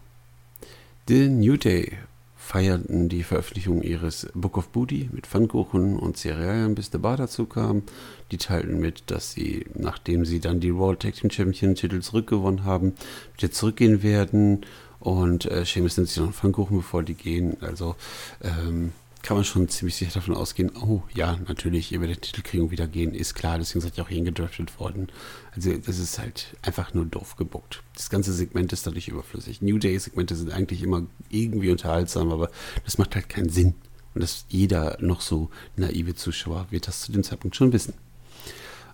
[1.08, 1.98] The New Day
[2.38, 7.46] feierten die Veröffentlichung ihres Book of Booty mit Pfannkuchen und Cerealien, bis der Bar dazu
[7.46, 7.84] kam.
[8.32, 12.66] Die teilten mit, dass sie, nachdem sie dann die Raw Tag Team Champion Titel zurückgewonnen
[12.66, 12.94] haben,
[13.38, 14.66] wieder zurückgehen werden.
[15.00, 17.58] Und äh, Sheamus nimmt sich noch einen Pfannkuchen, bevor die gehen.
[17.62, 17.96] Also
[18.42, 18.92] ähm,
[19.24, 23.16] kann man schon ziemlich sicher davon ausgehen, oh ja, natürlich, über die Titelkriegen wieder gehen,
[23.16, 25.08] ist klar, deswegen seid ihr auch hingedraftet worden.
[25.56, 27.82] Also das ist halt einfach nur doof gebuckt.
[27.96, 29.62] Das ganze Segment ist dadurch überflüssig.
[29.62, 32.52] New Day-Segmente sind eigentlich immer irgendwie unterhaltsam, aber
[32.84, 33.76] das macht halt keinen Sinn.
[34.14, 37.94] Und dass jeder noch so naive Zuschauer wird das zu dem Zeitpunkt schon wissen.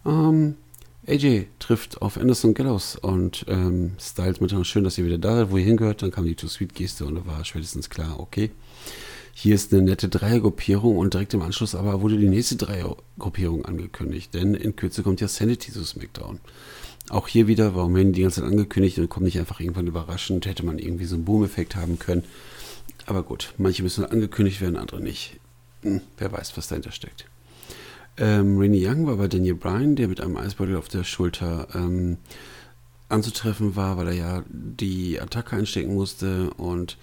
[0.05, 0.55] Ähm,
[1.07, 5.51] AJ trifft auf Anderson Gallows und ähm, Styles mit schön, dass ihr wieder da seid,
[5.51, 6.03] wo ihr hingehört.
[6.03, 8.51] Dann kam die Too-Sweet-Geste und da war spätestens klar, okay.
[9.41, 14.33] Hier ist eine nette Dreiergruppierung und direkt im Anschluss aber wurde die nächste Dreiergruppierung angekündigt,
[14.33, 16.41] denn in Kürze kommt ja Sanity zu SmackDown.
[17.07, 20.45] Auch hier wieder, warum werden die ganze Zeit angekündigt und kommt nicht einfach irgendwann überraschend,
[20.45, 22.25] hätte man irgendwie so einen Boom-Effekt haben können.
[23.05, 25.39] Aber gut, manche müssen angekündigt werden, andere nicht.
[25.83, 27.23] Hm, wer weiß, was dahinter steckt.
[28.17, 32.17] Ähm, Renee Young war bei Daniel Bryan, der mit einem Eisbeutel auf der Schulter ähm,
[33.07, 36.97] anzutreffen war, weil er ja die Attacke einstecken musste und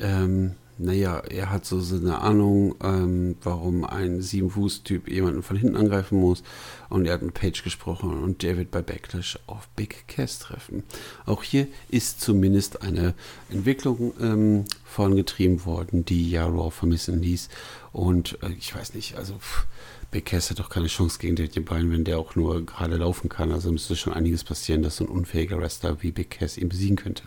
[0.00, 6.18] ähm, naja, er hat so eine Ahnung, ähm, warum ein Sieben-Fuß-Typ jemanden von hinten angreifen
[6.18, 6.42] muss.
[6.88, 10.84] Und er hat mit Page gesprochen und der wird bei Backlash auf Big Cass treffen.
[11.26, 13.14] Auch hier ist zumindest eine
[13.50, 17.48] Entwicklung ähm, vorangetrieben worden, die ja Raw vermissen ließ.
[17.92, 19.66] Und äh, ich weiß nicht, also pff,
[20.10, 23.28] Big Cass hat doch keine Chance gegen Daniel Bryan, wenn der auch nur gerade laufen
[23.28, 23.52] kann.
[23.52, 26.96] Also müsste schon einiges passieren, dass so ein unfähiger Wrestler wie Big Cass ihn besiegen
[26.96, 27.24] könnte.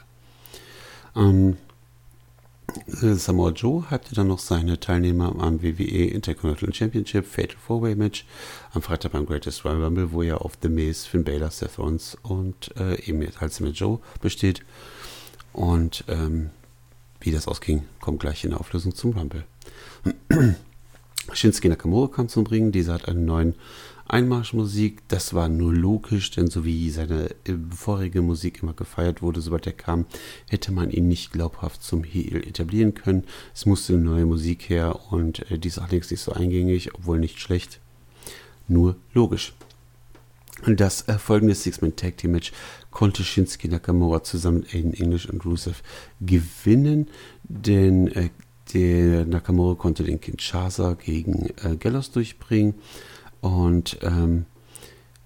[1.16, 1.71] Ähm, äh,
[2.88, 8.26] Samoa Joe hatte dann noch seine Teilnehmer am WWE Intercontinental Championship Fatal Four Way Match
[8.74, 12.18] am Freitag beim Greatest Royal Rumble, wo er auf The Maze, Finn Balor, Seth Rollins
[12.24, 14.64] und äh, eben halt Samoa Joe besteht.
[15.54, 16.52] Und ähm,
[17.20, 19.46] wie das ausging, kommt gleich in der Auflösung zum Rumble.
[21.34, 22.72] Shinsuke Nakamura kam zum Ring.
[22.72, 23.56] Dieser hat einen neuen
[24.12, 29.40] Einmarschmusik, das war nur logisch, denn so wie seine äh, vorige Musik immer gefeiert wurde,
[29.40, 30.06] sobald er kam,
[30.50, 33.24] hätte man ihn nicht glaubhaft zum Heel etablieren können.
[33.54, 37.20] Es musste eine neue Musik her und äh, die ist allerdings nicht so eingängig, obwohl
[37.20, 37.80] nicht schlecht,
[38.68, 39.54] nur logisch.
[40.68, 42.52] Das äh, folgende Six-Man Tag Team Match
[42.92, 45.84] konnte Shinsuke Nakamura zusammen mit Aiden English und Rusev
[46.20, 47.08] gewinnen,
[47.44, 48.30] denn äh,
[48.74, 52.76] der Nakamura konnte den Kinshasa gegen äh, Gallows durchbringen.
[53.42, 54.46] Und ähm,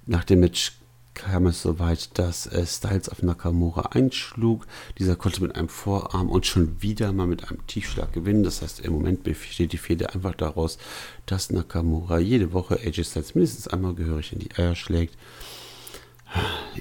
[0.06, 0.74] nach dem Match
[1.14, 4.68] kam es so weit, dass äh, Styles auf Nakamura einschlug.
[5.00, 8.44] Dieser konnte mit einem Vorarm und schon wieder mal mit einem Tiefschlag gewinnen.
[8.44, 10.78] Das heißt, im Moment besteht die Fehde einfach daraus,
[11.26, 15.18] dass Nakamura jede Woche AJ Styles mindestens einmal gehörig in die Eier schlägt.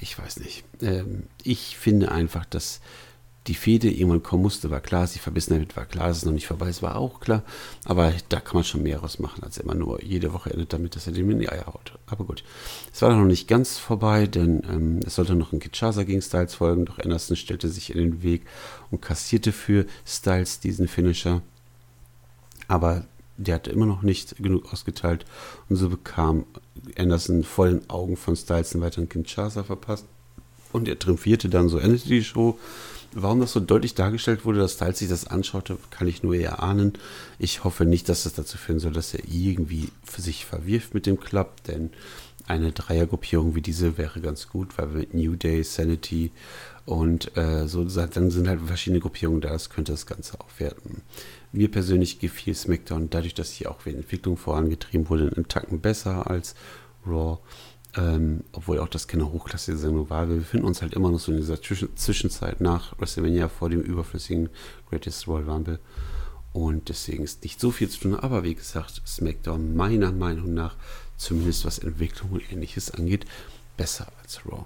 [0.00, 0.64] Ich weiß nicht.
[0.82, 2.80] Ähm, ich finde einfach, dass
[3.46, 5.06] die Fehde irgendwann kommen musste, war klar.
[5.06, 6.08] Sie verbissen damit, war klar.
[6.08, 7.42] Dass es noch nicht vorbei ist, war auch klar.
[7.84, 11.06] Aber da kann man schon mehr machen, als immer nur jede Woche endet damit, dass
[11.06, 11.92] er dem in die Eier haut.
[12.06, 12.42] Aber gut.
[12.92, 16.54] Es war noch nicht ganz vorbei, denn ähm, es sollte noch ein Kitschasa gegen Styles
[16.54, 16.86] folgen.
[16.86, 18.46] Doch Anderson stellte sich in den Weg
[18.90, 21.42] und kassierte für Styles diesen Finisher.
[22.66, 23.04] Aber
[23.36, 25.26] der hatte immer noch nicht genug ausgeteilt.
[25.68, 26.46] Und so bekam
[26.96, 30.06] Anderson vor den Augen von Styles einen weiteren Kinshasa verpasst.
[30.72, 32.58] Und er triumphierte dann, so endete die Show.
[33.16, 36.62] Warum das so deutlich dargestellt wurde, dass Styles sich das anschaute, kann ich nur eher
[36.62, 36.94] ahnen.
[37.38, 41.06] Ich hoffe nicht, dass das dazu führen soll, dass er irgendwie für sich verwirft mit
[41.06, 41.90] dem Club, denn
[42.46, 46.32] eine Dreiergruppierung wie diese wäre ganz gut, weil wir New Day, Sanity
[46.86, 51.02] und äh, so, dann sind halt verschiedene Gruppierungen da, das könnte das Ganze aufwerten.
[51.52, 56.28] Mir persönlich gefiel SmackDown dadurch, dass hier auch die Entwicklung vorangetrieben wurde, einen Tacken besser
[56.28, 56.54] als
[57.06, 57.38] Raw.
[57.96, 60.28] Ähm, obwohl auch das keine hochklassige Sendung war.
[60.28, 64.48] Wir befinden uns halt immer noch so in dieser Zwischenzeit nach WrestleMania vor dem überflüssigen
[64.90, 65.78] Greatest Royal Rumble.
[66.52, 68.14] Und deswegen ist nicht so viel zu tun.
[68.14, 70.76] Aber wie gesagt, SmackDown meiner Meinung nach,
[71.16, 73.26] zumindest was Entwicklung und ähnliches angeht,
[73.76, 74.64] besser als Raw.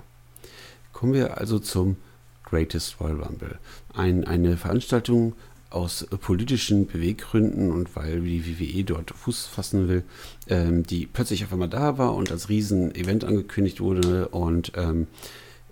[0.92, 1.96] Kommen wir also zum
[2.44, 3.58] Greatest Royal Rumble.
[3.94, 5.34] Ein, eine Veranstaltung,
[5.70, 10.04] aus politischen Beweggründen und weil die WWE dort Fuß fassen will,
[10.48, 15.06] ähm, die plötzlich auf einmal da war und als Riesen-Event angekündigt wurde und ähm,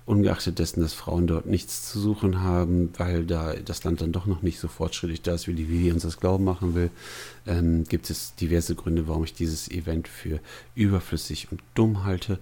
[0.06, 4.26] ungeachtet dessen, dass Frauen dort nichts zu suchen haben, weil da das Land dann doch
[4.26, 6.90] noch nicht so fortschrittlich da ist, wie die WWE uns das glauben machen will,
[7.46, 10.40] ähm, gibt es diverse Gründe, warum ich dieses Event für
[10.76, 12.38] überflüssig und dumm halte.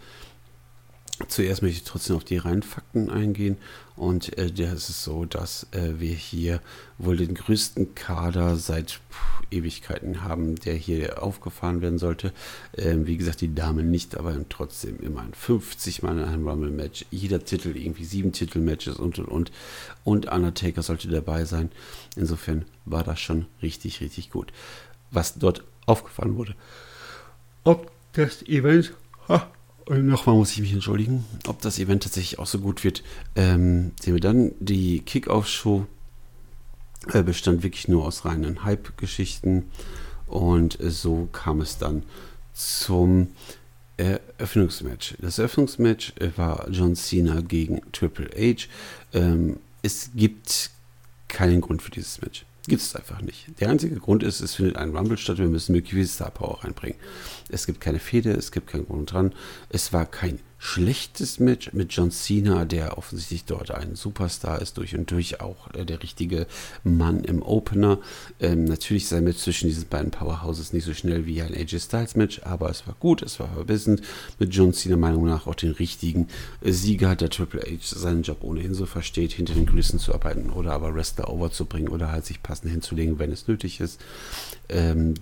[1.28, 3.56] Zuerst möchte ich trotzdem auf die reinen Fakten eingehen.
[3.94, 6.60] Und äh, da ist es so, dass äh, wir hier
[6.98, 12.32] wohl den größten Kader seit pff, Ewigkeiten haben, der hier aufgefahren werden sollte.
[12.76, 17.06] Ähm, wie gesagt, die Damen nicht, aber trotzdem immerhin 50 Mal in einem Rumble-Match.
[17.12, 19.52] Jeder Titel, irgendwie sieben Titel-Matches und und und.
[20.02, 21.70] Und Undertaker sollte dabei sein.
[22.16, 24.52] Insofern war das schon richtig, richtig gut,
[25.12, 26.56] was dort aufgefahren wurde.
[27.62, 28.94] Ob das Event.
[29.28, 29.48] Ha,
[29.88, 33.02] nochmal muss ich mich entschuldigen, ob das Event tatsächlich auch so gut wird.
[33.36, 34.52] Ähm, sehen wir dann.
[34.60, 35.86] Die Kick-Off-Show
[37.12, 39.64] äh, bestand wirklich nur aus reinen Hype-Geschichten.
[40.26, 42.04] Und äh, so kam es dann
[42.52, 43.28] zum
[43.96, 45.16] Eröffnungsmatch.
[45.20, 48.66] Das Eröffnungsmatch äh, war John Cena gegen Triple H.
[49.12, 50.70] Ähm, es gibt
[51.28, 52.44] keinen Grund für dieses Match.
[52.66, 53.60] Gibt es einfach nicht.
[53.60, 56.64] Der einzige Grund ist, es findet ein Rumble statt, wir müssen möglichst viel Star Power
[56.64, 56.98] reinbringen.
[57.50, 59.34] Es gibt keine Fehde, es gibt keinen Grund dran.
[59.68, 64.96] Es war kein schlechtes Match mit John Cena, der offensichtlich dort ein Superstar ist, durch
[64.96, 66.46] und durch auch äh, der richtige
[66.84, 67.98] Mann im Opener.
[68.40, 72.16] Ähm, natürlich sein Match zwischen diesen beiden Powerhouses nicht so schnell wie ein AJ Styles
[72.16, 74.00] Match, aber es war gut, es war verbissend.
[74.38, 76.28] Mit John Cena Meinung nach auch den richtigen
[76.62, 80.48] äh, Sieger, der Triple H seinen Job ohnehin so versteht, hinter den Kulissen zu arbeiten
[80.48, 84.00] oder aber Wrestler overzubringen oder halt sich passend hinzulegen, wenn es nötig ist.
[84.70, 85.12] Ähm,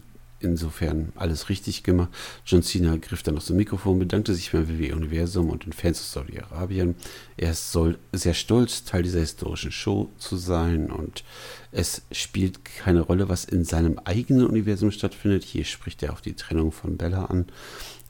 [0.42, 2.11] Insofern alles richtig gemacht.
[2.44, 6.12] John Cena griff dann auf das Mikrofon, bedankte sich beim WWE-Universum und den Fans aus
[6.12, 6.96] Saudi-Arabien.
[7.37, 7.76] Er ist
[8.12, 11.24] sehr stolz, Teil dieser historischen Show zu sein und
[11.70, 15.44] es spielt keine Rolle, was in seinem eigenen Universum stattfindet.
[15.44, 17.46] Hier spricht er auf die Trennung von Bella an.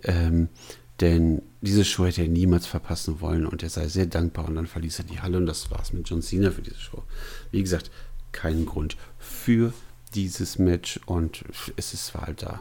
[0.04, 0.48] Ähm,
[1.00, 4.66] denn diese Show hätte er niemals verpassen wollen und er sei sehr dankbar und dann
[4.66, 7.02] verließ er die Halle und das war's mit John Cena für diese Show.
[7.50, 7.90] Wie gesagt,
[8.30, 9.72] kein Grund für
[10.14, 11.44] dieses Match und
[11.76, 12.60] es ist halt da.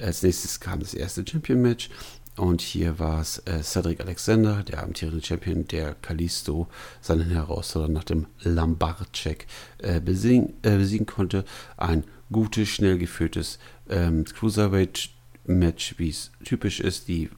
[0.00, 1.90] Als nächstes kam das erste Champion-Match
[2.38, 6.68] und hier war es äh, Cedric Alexander, der amtierende Champion, der Kalisto
[7.00, 9.46] seinen Herausforderer nach dem Lombard-Check
[9.78, 11.44] äh, besiegen, äh, besiegen, konnte.
[11.76, 17.08] Ein gutes, schnell geführtes ähm, Cruiserweight-Match, wie es typisch ist.
[17.08, 17.28] Die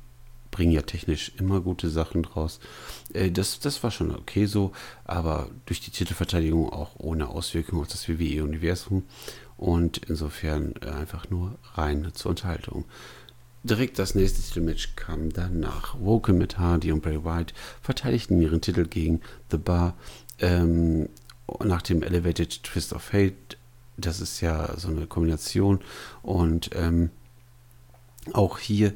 [0.51, 2.61] bringen ja technisch immer gute Sachen draus.
[3.13, 4.73] Äh, das, das war schon okay so,
[5.05, 9.05] aber durch die Titelverteidigung auch ohne Auswirkungen auf das WWE-Universum
[9.57, 12.85] und insofern äh, einfach nur rein zur Unterhaltung.
[13.63, 16.01] Direkt das nächste Titelmatch kam danach.
[16.01, 19.97] Woken mit Hardy und Bray White verteidigten ihren Titel gegen The Bar
[20.39, 21.11] ähm,
[21.63, 23.59] nach dem Elevated Twist of Fate.
[23.99, 25.81] Das ist ja so eine Kombination
[26.23, 27.11] und ähm,
[28.33, 28.95] auch hier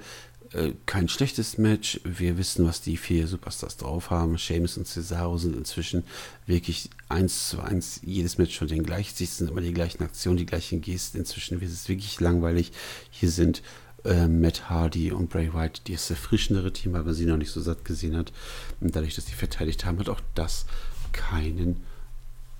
[0.87, 2.01] kein schlechtes Match.
[2.05, 4.39] Wir wissen, was die vier Superstars drauf haben.
[4.39, 6.05] Seamus und Cesaro sind inzwischen
[6.47, 9.23] wirklich eins zu eins jedes Match schon den gleichen.
[9.23, 11.19] Es sind immer die gleichen Aktionen, die gleichen Gesten.
[11.19, 12.73] Inzwischen wird es wirklich langweilig.
[13.11, 13.63] Hier sind
[14.05, 15.51] äh, Matt Hardy und Bray
[15.87, 18.33] die das erfrischendere Team, weil man sie noch nicht so satt gesehen hat.
[18.81, 20.67] Und dadurch, dass die verteidigt haben, hat auch das
[21.13, 21.83] keinen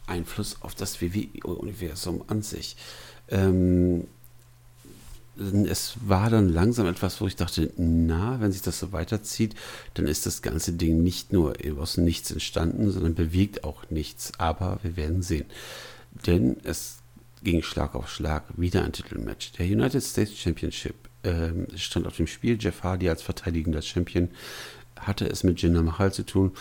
[0.07, 2.77] Einfluss auf das WWE-Universum an sich.
[3.29, 4.07] Ähm,
[5.37, 9.55] es war dann langsam etwas, wo ich dachte, na, wenn sich das so weiterzieht,
[9.95, 14.33] dann ist das ganze Ding nicht nur aus nichts entstanden, sondern bewegt auch nichts.
[14.39, 15.47] Aber wir werden sehen.
[16.27, 16.99] Denn es
[17.43, 19.53] ging Schlag auf Schlag wieder ein Titelmatch.
[19.53, 22.57] Der United States Championship äh, stand auf dem Spiel.
[22.61, 24.31] Jeff Hardy als verteidigender Champion
[24.99, 26.53] hatte es mit Jinder Mahal zu tun.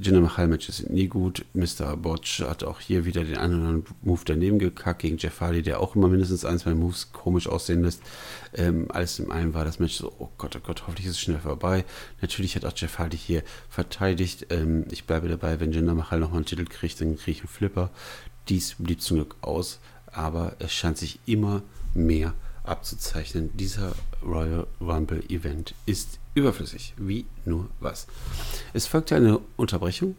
[0.00, 1.44] Jinder Matches sind nie gut.
[1.54, 1.96] Mr.
[1.96, 5.62] Botch hat auch hier wieder den einen oder anderen Move daneben gekackt gegen Jeff Hardy,
[5.62, 8.02] der auch immer mindestens ein, zwei Moves komisch aussehen lässt.
[8.54, 11.20] Ähm, alles in allem war das Match so, oh Gott, oh Gott, hoffentlich ist es
[11.20, 11.84] schnell vorbei.
[12.20, 14.46] Natürlich hat auch Jeff Hardy hier verteidigt.
[14.50, 17.48] Ähm, ich bleibe dabei, wenn Jinder Mahal nochmal einen Titel kriegt, dann kriege ich einen
[17.48, 17.90] Flipper.
[18.48, 19.80] Dies blieb zum Glück aus,
[20.12, 21.62] aber es scheint sich immer
[21.94, 22.34] mehr
[22.68, 23.50] abzuzeichnen.
[23.56, 28.06] Dieser Royal Rumble Event ist überflüssig, wie nur was.
[28.72, 30.16] Es folgte eine Unterbrechung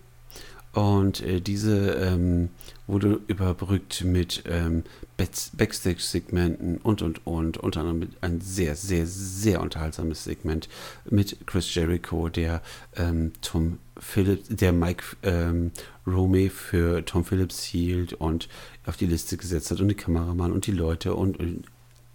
[0.77, 2.49] und äh, diese ähm,
[2.85, 4.83] wurde überbrückt mit ähm,
[5.17, 7.57] Backstage-Segmenten und und und.
[7.57, 10.69] Unter anderem mit ein sehr, sehr, sehr unterhaltsames Segment
[11.09, 12.61] mit Chris Jericho, der
[12.95, 15.71] ähm, Tom Phillips, der Mike ähm,
[16.05, 18.47] Rome für Tom Phillips hielt und
[18.85, 21.63] auf die Liste gesetzt hat und die Kameramann und die Leute und, und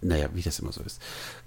[0.03, 1.01] naja, wie das immer so ist.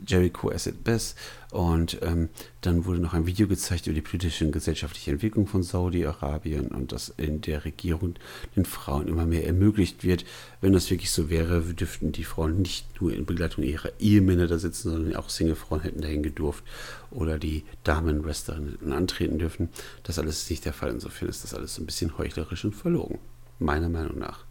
[0.07, 1.17] Jericho as it best.
[1.51, 2.29] Und ähm,
[2.61, 6.93] dann wurde noch ein Video gezeigt über die politische und gesellschaftliche Entwicklung von Saudi-Arabien und
[6.93, 8.15] dass in der Regierung
[8.57, 10.25] den Frauen immer mehr ermöglicht wird.
[10.61, 14.59] Wenn das wirklich so wäre, dürften die Frauen nicht nur in Begleitung ihrer Ehemänner da
[14.59, 16.65] sitzen, sondern auch Single-Frauen hätten dahin gedurft
[17.11, 19.69] oder die Damen-Wrestlerinnen antreten dürfen.
[20.03, 20.91] Das alles ist nicht der Fall.
[20.91, 23.19] Insofern ist das alles so ein bisschen heuchlerisch und verlogen.
[23.59, 24.46] Meiner Meinung nach.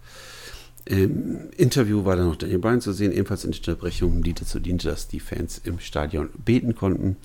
[0.86, 4.88] Im Interview war dann noch Daniel Bryan zu sehen, ebenfalls in Unterbrechung, die dazu diente,
[4.88, 7.17] dass die Fans im Stadion beten konnten.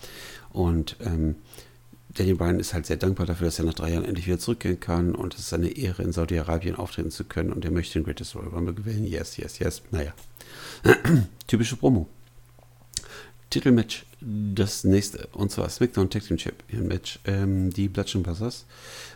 [0.50, 1.36] Und ähm,
[2.14, 4.80] Daniel Bryan ist halt sehr dankbar dafür, dass er nach drei Jahren endlich wieder zurückgehen
[4.80, 8.04] kann und es ist eine Ehre, in Saudi-Arabien auftreten zu können und er möchte den
[8.04, 9.04] Greatest Royal Rumble gewinnen.
[9.04, 9.82] Yes, yes, yes.
[9.90, 10.12] Naja.
[11.46, 12.08] Typische Promo.
[13.50, 17.18] Titelmatch, das nächste, und zwar SmackDown Tag Team Champion Match.
[17.24, 18.66] Ähm, die Bludgeon Brothers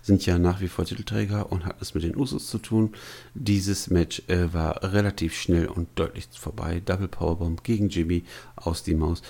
[0.03, 2.95] sind ja nach wie vor Titelträger und hat es mit den Usos zu tun.
[3.35, 6.81] Dieses Match äh, war relativ schnell und deutlich vorbei.
[6.85, 8.25] Double Powerbomb gegen Jimmy
[8.57, 9.23] aus die Maus.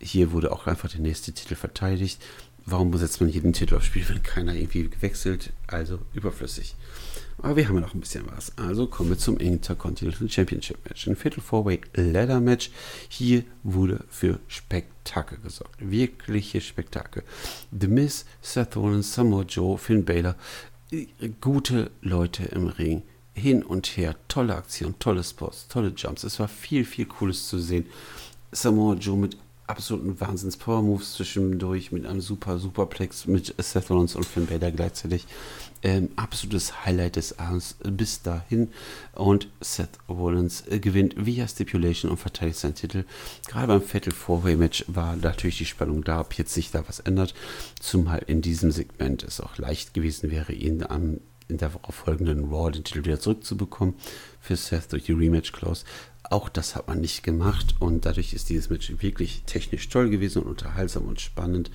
[0.00, 2.22] Hier wurde auch einfach der nächste Titel verteidigt.
[2.64, 5.52] Warum setzt man jeden Titel aufs Spiel, wenn keiner irgendwie gewechselt?
[5.66, 6.74] Also überflüssig.
[7.40, 8.52] Aber wir haben ja noch ein bisschen was.
[8.58, 11.06] Also kommen wir zum Intercontinental Championship Match.
[11.06, 12.70] Ein Fatal Four-Way Ladder Match.
[13.08, 15.76] Hier wurde für Spektakel gesorgt.
[15.78, 17.22] Wirkliche Spektakel.
[17.70, 20.34] The Miz, Seth Rollins, Samoa Joe, Finn Balor.
[21.40, 23.02] Gute Leute im Ring.
[23.34, 24.16] Hin und her.
[24.26, 26.24] Tolle Aktion, tolle Spots, tolle Jumps.
[26.24, 27.86] Es war viel, viel Cooles zu sehen.
[28.50, 29.36] Samoa Joe mit
[29.68, 35.26] absoluten Wahnsinns-Power-Moves zwischendurch mit einem super Superplex mit Seth Rollins und Finn Balor gleichzeitig.
[35.82, 38.72] Ähm, absolutes Highlight des Abends bis dahin.
[39.14, 43.04] Und Seth Rollins äh, gewinnt via Stipulation und verteidigt seinen Titel.
[43.46, 46.98] Gerade beim Fatal Four-Way Match war natürlich die Spannung da, ob jetzt sich da was
[47.00, 47.34] ändert.
[47.80, 52.70] Zumal in diesem Segment es auch leicht gewesen wäre, ihn am in der folgenden Raw
[52.70, 53.94] den Titel wieder zurückzubekommen
[54.40, 55.84] für Seth durch die Rematch-Clause.
[56.24, 60.42] Auch das hat man nicht gemacht und dadurch ist dieses Match wirklich technisch toll gewesen
[60.42, 61.70] und unterhaltsam und spannend,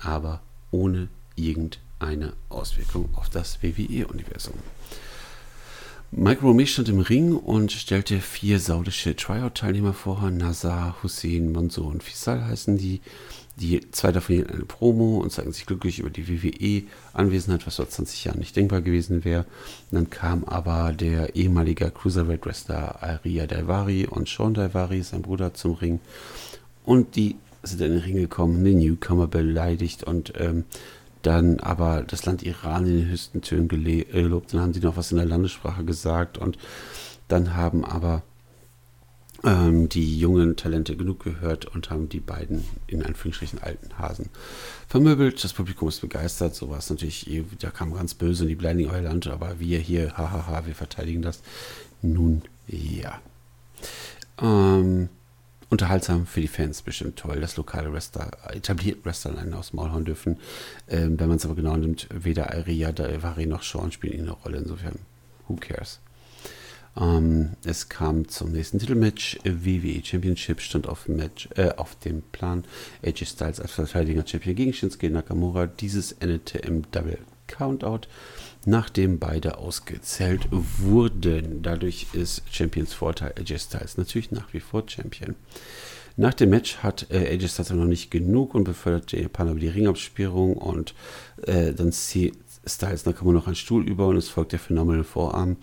[0.00, 1.08] aber ohne
[2.00, 4.54] irgendeine Auswirkung auf das WWE-Universum.
[6.10, 10.30] Mike Romay stand im Ring und stellte vier saudische Tryout-Teilnehmer vor.
[10.30, 13.00] Nazar, Hussein, Mansour und Fisal heißen die.
[13.56, 17.88] Die zwei davon hielten eine Promo und zeigten sich glücklich über die WWE-Anwesenheit, was vor
[17.88, 19.44] 20 Jahren nicht denkbar gewesen wäre.
[19.92, 26.00] Dann kam aber der ehemalige Cruiserweight-Wrestler Aria Daivari und Sean Daivari, sein Bruder, zum Ring.
[26.84, 30.64] Und die sind in den Ring gekommen, den Newcomer beleidigt und ähm,
[31.24, 34.52] dann aber das Land Iran in den höchsten Tönen gelobt.
[34.52, 36.58] Dann haben sie noch was in der Landessprache gesagt und
[37.28, 38.22] dann haben aber
[39.42, 44.28] ähm, die jungen Talente genug gehört und haben die beiden in Anführungsstrichen alten Hasen
[44.88, 45.42] vermöbelt.
[45.42, 46.54] Das Publikum ist begeistert.
[46.54, 50.16] So war es natürlich, da kam ganz böse in die Blinding Euland, aber wir hier,
[50.16, 51.40] hahaha, wir verteidigen das.
[52.02, 53.20] Nun ja.
[54.40, 55.08] Ähm,
[55.70, 60.38] unterhaltsam für die Fans bestimmt toll, dass lokale Wrestler, etablierte Wrestler einen aus Maulhorn dürfen.
[60.88, 64.58] Ähm, wenn man es aber genau nimmt, weder Aria, Vari noch Sean spielen eine Rolle.
[64.58, 64.98] Insofern,
[65.48, 66.00] who cares?
[66.96, 69.38] Ähm, es kam zum nächsten Titelmatch.
[69.44, 72.64] WWE Championship stand auf, Match, äh, auf dem Plan.
[73.04, 75.66] AJ Styles als Verteidiger Champion gegen Shinsuke Nakamura.
[75.66, 78.08] Dieses endete im Double Countout,
[78.64, 81.62] nachdem beide ausgezählt wurden.
[81.62, 85.34] Dadurch ist Champions Vorteil AJ Styles natürlich nach wie vor Champion.
[86.16, 89.60] Nach dem Match hat äh, AJ Styles noch nicht genug und befördert den Japaner über
[89.60, 90.94] die Ringabsperrung und
[91.42, 92.34] äh, dann zieht
[92.66, 95.56] Styles Nakamura noch einen Stuhl über und es folgt der phänomenale Vorarm.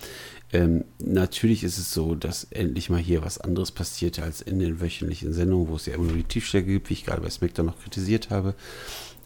[0.53, 4.81] Ähm, natürlich ist es so, dass endlich mal hier was anderes passierte als in den
[4.81, 7.65] wöchentlichen Sendungen, wo es ja immer nur die Tiefstärke gibt, wie ich gerade bei SmackDown
[7.65, 8.53] noch kritisiert habe.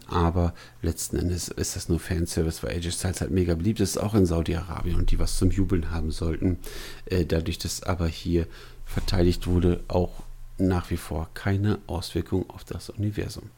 [0.08, 4.14] Aber letzten Endes ist das nur Fanservice, weil AJ Styles halt mega beliebt ist, auch
[4.14, 6.60] in Saudi-Arabien und die was zum Jubeln haben sollten.
[7.06, 8.48] Äh, dadurch, dass aber hier
[8.86, 10.24] verteidigt wurde, auch
[10.58, 13.50] nach wie vor keine Auswirkung auf das Universum.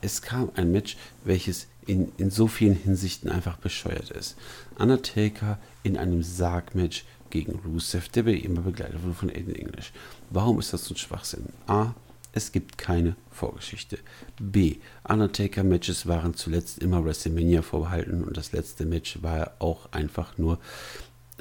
[0.00, 4.36] Es kam ein Match, welches in, in so vielen Hinsichten einfach bescheuert ist.
[4.78, 9.92] Undertaker in einem Sargmatch gegen Rusev, der immer begleitet wurde von Aiden English.
[10.30, 11.46] Warum ist das so ein Schwachsinn?
[11.66, 11.94] A.
[12.32, 13.98] Es gibt keine Vorgeschichte.
[14.40, 14.76] B.
[15.08, 20.58] Undertaker-Matches waren zuletzt immer WrestleMania vorbehalten und das letzte Match war auch einfach nur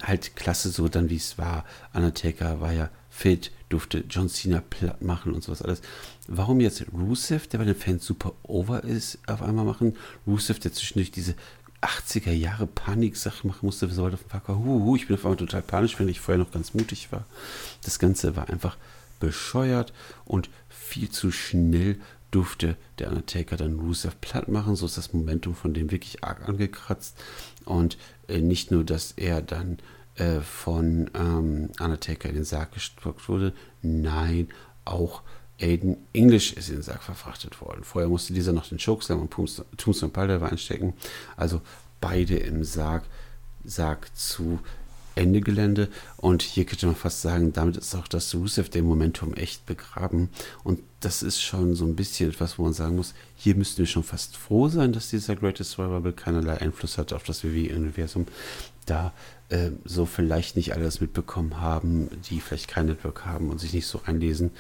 [0.02, 1.66] halt klasse, so dann wie es war.
[1.94, 5.82] Undertaker war ja fit, durfte John Cena platt machen und sowas alles.
[6.28, 9.96] Warum jetzt Rusev, der bei den Fans super over ist, auf einmal machen?
[10.26, 11.36] Rusev, der zwischendurch diese
[11.82, 15.62] 80er Jahre Panik-Sache machen musste, so auf dem Parker, huhu, ich bin auf einmal total
[15.62, 17.26] panisch, wenn ich vorher noch ganz mutig war.
[17.84, 18.78] Das Ganze war einfach
[19.20, 19.94] bescheuert
[20.26, 22.00] und viel zu schnell
[22.32, 24.76] durfte der Undertaker dann Rusev platt machen.
[24.76, 27.18] So ist das Momentum von dem wirklich arg angekratzt.
[27.66, 29.80] Und äh, nicht nur, dass er dann
[30.16, 34.50] äh, von ähm, Undertaker in den Sarg gestockt wurde, nein,
[34.86, 35.24] auch
[35.62, 37.84] Aiden English ist in den Sarg verfrachtet worden.
[37.84, 40.94] Vorher musste dieser noch den Chokeslam und Tombstone Piledriver einstecken.
[41.36, 41.62] Also
[42.00, 43.04] beide im Sarg,
[43.66, 44.60] Sarg zu
[45.16, 45.90] Ende Gelände.
[46.18, 50.30] Und hier könnte man fast sagen, damit ist auch das Rusev dem Momentum echt begraben.
[50.64, 53.88] Und das ist schon so ein bisschen etwas, wo man sagen muss, hier müssten wir
[53.88, 58.26] schon fast froh sein, dass dieser Greatest Survival keinerlei Einfluss hat auf das WWE-Universum.
[58.86, 59.14] Da
[59.50, 63.88] äh, so vielleicht nicht alles mitbekommen haben, die vielleicht kein Network haben und sich nicht
[63.88, 64.52] so einlesen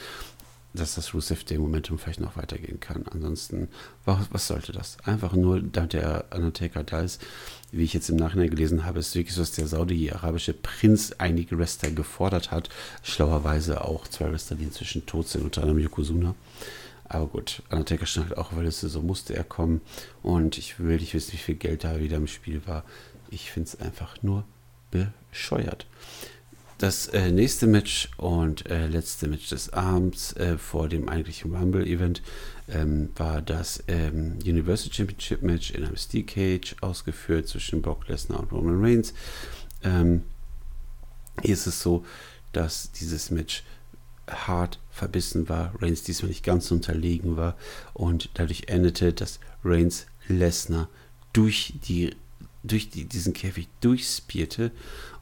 [0.74, 3.06] dass das Rusev Day Momentum vielleicht noch weitergehen kann.
[3.12, 3.70] Ansonsten,
[4.06, 4.98] was, was sollte das?
[5.04, 7.22] Einfach nur, da der Undertaker da ist,
[7.72, 11.58] wie ich jetzt im Nachhinein gelesen habe, ist wirklich so, dass der saudi-arabische Prinz einige
[11.58, 12.70] Wrestler gefordert hat.
[13.04, 16.36] Schlauerweise auch zwei Wrestler, die inzwischen tot sind, unter anderem Yokozuna.
[17.06, 19.82] Aber gut, Undertaker stand auch, weil es so musste er kommen.
[20.22, 22.84] Und ich will nicht wissen, wie viel Geld da wieder im Spiel war.
[23.32, 24.46] Ich finde es einfach nur
[24.92, 25.88] bescheuert.
[26.78, 32.22] Das äh, nächste Match und äh, letzte Match des Abends äh, vor dem eigentlichen Rumble-Event
[32.72, 38.40] ähm, war das ähm, Universal Championship Match in einem Steel Cage ausgeführt zwischen Brock Lesnar
[38.40, 39.14] und Roman Reigns.
[39.84, 40.24] Ähm,
[41.42, 42.06] hier ist es so,
[42.52, 43.64] dass dieses Match
[44.30, 47.56] hart verbissen war, Reigns diesmal nicht ganz unterlegen war
[47.94, 50.90] und dadurch endete, dass Reigns Lesnar
[51.34, 52.16] durch, die,
[52.64, 54.72] durch die, diesen Käfig durchspierte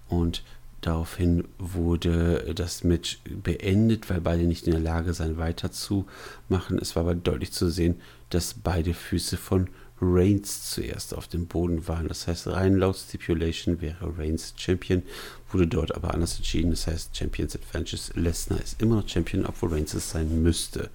[0.09, 0.43] und
[0.81, 6.77] Daraufhin wurde das Match beendet, weil beide nicht in der Lage seien, weiterzumachen.
[6.79, 7.99] Es war aber deutlich zu sehen,
[8.29, 9.69] dass beide Füße von
[9.99, 12.07] Reigns zuerst auf dem Boden waren.
[12.07, 15.01] Das heißt, rein laut Stipulation wäre Reigns Champion,
[15.49, 16.71] wurde dort aber anders entschieden.
[16.71, 20.91] Das heißt, Champions Adventures Lesnar ist immer noch Champion, obwohl Reigns es sein müsste.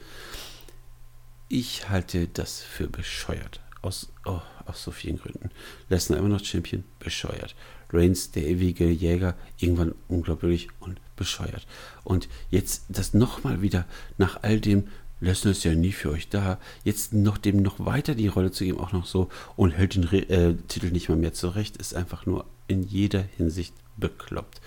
[1.48, 3.60] Ich halte das für bescheuert.
[3.82, 5.50] Aus, oh, aus so vielen Gründen.
[5.88, 7.54] Lesnar immer noch Champion, bescheuert.
[7.92, 11.66] Reigns, der ewige Jäger, irgendwann unglaublich und bescheuert.
[12.04, 13.86] Und jetzt das nochmal wieder
[14.18, 14.84] nach all dem,
[15.20, 18.64] Lesnar ist ja nie für euch da, jetzt noch dem noch weiter die Rolle zu
[18.64, 22.26] geben, auch noch so und hält den äh, Titel nicht mal mehr zurecht, ist einfach
[22.26, 24.60] nur in jeder Hinsicht bekloppt.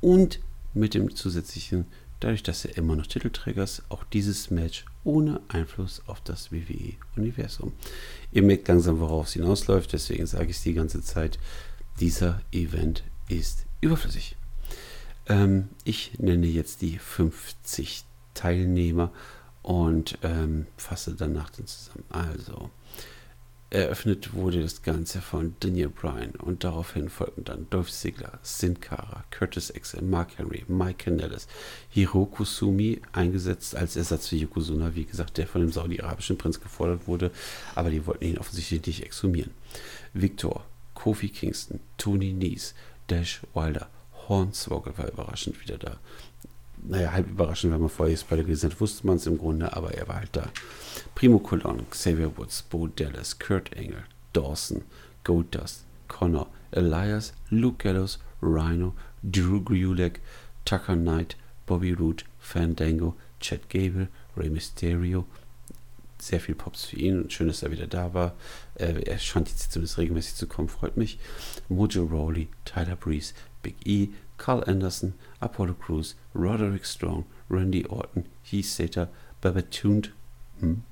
[0.00, 0.40] Und
[0.72, 1.84] mit dem zusätzlichen,
[2.20, 7.72] dadurch, dass er immer noch Titelträger ist, auch dieses Match ohne Einfluss auf das WWE-Universum.
[8.32, 11.38] Ihr merkt langsam, worauf es hinausläuft, deswegen sage ich es die ganze Zeit
[12.00, 14.36] dieser Event ist überflüssig.
[15.28, 18.04] Ähm, ich nenne jetzt die 50
[18.34, 19.12] Teilnehmer
[19.62, 22.04] und ähm, fasse danach dann zusammen.
[22.08, 22.70] Also,
[23.72, 29.24] eröffnet wurde das Ganze von Daniel Bryan und daraufhin folgten dann Dolph Ziggler, Sin Cara,
[29.30, 31.48] Curtis Axel, Mark Henry, Mike Canellis,
[31.88, 37.06] Hiroku Sumi, eingesetzt als Ersatz für Yokozuna, wie gesagt, der von dem saudi-arabischen Prinz gefordert
[37.06, 37.30] wurde,
[37.74, 39.52] aber die wollten ihn offensichtlich nicht exhumieren.
[40.12, 42.74] Victor, Kofi Kingston, Tony Nies,
[43.08, 43.88] Dash Wilder,
[44.28, 45.98] Hornswoggle war überraschend wieder da.
[46.84, 49.74] Naja, halb überraschend, wenn man vorher die Spider gesehen hat, wusste man es im Grunde,
[49.76, 50.48] aber er war halt da.
[51.14, 54.02] Primo Colon, Xavier Woods, Bo Dallas, Kurt Engel,
[54.32, 54.82] Dawson,
[55.22, 60.20] Goldust, Connor, Elias, Luke Gallows, Rhino, Drew Gulak,
[60.64, 65.24] Tucker Knight, Bobby Roode, Fandango, Chad Gable, Rey Mysterio,
[66.18, 68.34] sehr viel Pops für ihn und schön, dass er wieder da war.
[68.74, 71.18] Er scheint jetzt zumindest regelmäßig zu kommen, freut mich.
[71.68, 74.08] Mojo Rowley, Tyler Breeze, Big E,
[74.42, 79.08] Carl Anderson, Apollo Crews, Roderick Strong, Randy Orton, Heath Slater,
[79.40, 80.10] Babatune,
[80.58, 80.82] hm,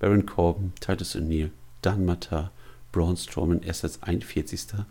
[0.00, 1.50] Baron Corbin, Titus O'Neill,
[1.82, 2.50] Dan Matar,
[2.90, 4.84] Braun Strowman erst als 41.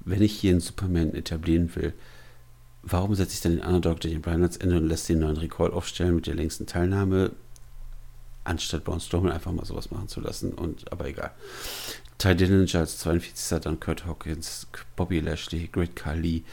[0.00, 1.92] Wenn ich hier einen Superman etablieren will,
[2.82, 5.72] warum setze ich dann den Underdog den Bryan ans Ende und lässt den neuen Rekord
[5.72, 7.30] aufstellen mit der längsten Teilnahme?
[8.44, 10.52] anstatt Braun Strowman einfach mal sowas machen zu lassen.
[10.52, 11.32] Und aber egal.
[12.18, 13.60] Ty Dillinger als 42.
[13.60, 16.44] dann Kurt Hawkins, Bobby Lashley, Great Khali,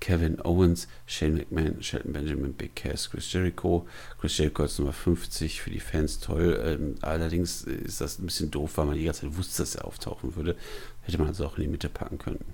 [0.00, 3.86] Kevin Owens, Shane McMahon, Shelton Benjamin, Big Cass, Chris Jericho.
[4.18, 6.60] Chris Jericho als Nummer 50 für die Fans toll.
[6.64, 9.86] Ähm, allerdings ist das ein bisschen doof, weil man die ganze Zeit wusste, dass er
[9.86, 10.56] auftauchen würde.
[11.02, 12.44] Hätte man also auch in die Mitte packen können.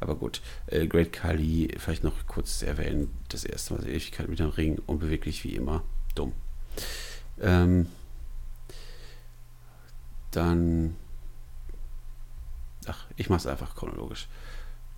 [0.00, 4.38] Aber gut, äh, Great Khali, vielleicht noch kurz erwähnen, das erste Mal seit Ewigkeit mit
[4.38, 5.82] dem Ring, unbeweglich wie immer,
[6.14, 6.32] dumm.
[7.40, 7.86] Ähm,
[10.30, 10.96] dann.
[12.86, 14.28] Ach, ich mache es einfach chronologisch.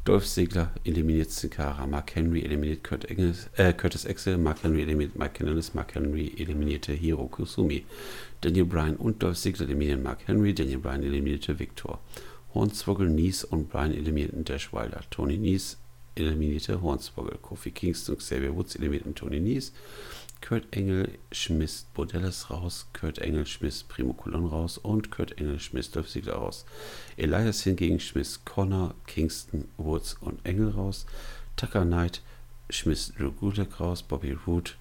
[0.04, 4.82] Dolph Ziggler eliminiert Sin Cara, Mark Henry eliminiert Kurt Engels, äh, Curtis Axel, Mark Henry
[4.82, 7.84] eliminiert Mike Canellis, Mark Henry eliminierte Hiro Kusumi,
[8.40, 12.00] Daniel Bryan und Dolph Ziggler eliminieren Mark Henry, Daniel Bryan eliminierte Victor.
[12.52, 15.02] Hornswoggle, Nies und Bryan eliminierten Dash Wilder.
[15.10, 15.78] Tony Nies
[16.16, 17.38] eliminierte Hornswoggle.
[17.40, 19.72] Kofi Kingston und Xavier Woods eliminierten Tony Nies.
[20.42, 25.90] Kurt Engel schmiss Bordellas raus, Kurt Engel schmiss Primo Colon raus und Kurt Engel schmiss
[25.90, 26.66] Dolph Ziggler raus.
[27.16, 31.06] Elias hingegen schmiss Connor, Kingston, Woods und Engel raus.
[31.56, 32.20] Tucker Knight
[32.68, 34.72] schmiss Drew Gulak raus, Bobby Roode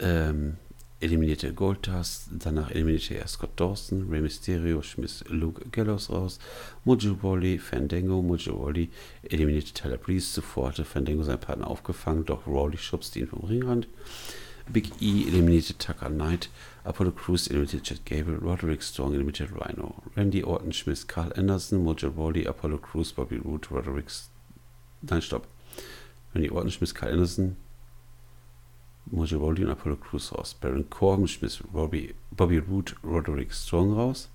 [0.00, 0.56] ähm,
[1.00, 6.38] eliminierte Goldust, danach eliminierte er Scott Dawson, Rey Mysterio schmiss Luke Gallows raus,
[6.84, 8.90] Mojo Rawley, Fandango, Mojo Rawley
[9.22, 13.88] eliminierte Tyler Breeze, zuvor hatte Fandango seinen Partner aufgefangen, doch Rawley schubste ihn vom Ringrand.
[14.68, 16.50] Big E eliminierte Tucker Knight,
[16.84, 22.10] Apollo Crews eliminierte Chad Gable, Roderick Strong eliminierte Rhino, Randy Orton schmiss Carl Anderson, Mojo
[22.10, 24.06] Rawley, Apollo Crews, Bobby Roode, Roderick...
[25.02, 25.48] Nein, stopp.
[26.34, 27.56] Randy Orton schmiss Carl Anderson,
[29.06, 30.54] Mojo Rawley und Apollo Crews raus.
[30.54, 34.28] Baron Corbin schmiss Bobby, Bobby Roode, Roderick Strong raus.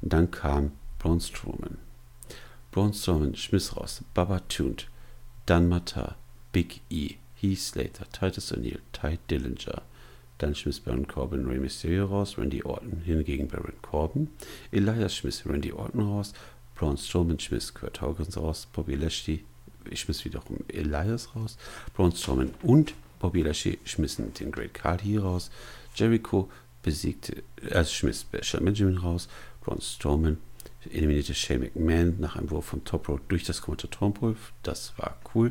[0.00, 1.78] Und dann kam Braun Strowman.
[2.70, 4.02] Braun Strowman schmiss raus.
[4.14, 4.88] Baba Tuned,
[5.46, 6.16] Dan Matar,
[6.52, 9.82] Big E, Heath Slater, Titus O'Neill, Ty Dillinger.
[10.38, 14.30] Dann schmiss Baron Corbin Rey Mysterio raus, Randy Orton hingegen Baron Corbin.
[14.70, 16.34] Elias schmiss Randy Orton raus,
[16.74, 19.44] Braun Strowman schmiss Kurt Hawkins raus, Bobby Lashley
[19.94, 21.56] schmiss wiederum Elias raus,
[21.94, 22.94] Braun Strowman und
[23.26, 25.50] Bobby Lashley schmissen den Great Khali raus,
[25.96, 26.48] Jericho
[26.84, 29.26] besiegte, also schmiss Benjamin raus,
[29.60, 30.38] Braun Strowman
[30.92, 34.36] eliminierte Shane McMahon nach einem Wurf vom Top Rope durch das Kommentatorenpult.
[34.62, 35.50] Das war cool.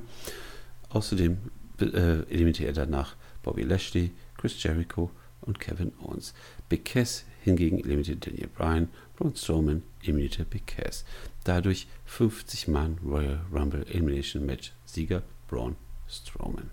[0.88, 1.38] Außerdem
[1.82, 1.86] äh,
[2.30, 5.12] eliminierte er danach Bobby Lashley, Chris Jericho
[5.42, 6.34] und Kevin Owens.
[6.70, 11.04] Big Cass hingegen eliminierte Daniel Bryan, Braun Strowman eliminierte Big Cass.
[11.44, 15.76] Dadurch 50 Mann Royal Rumble Elimination Match Sieger Braun
[16.08, 16.72] Strowman.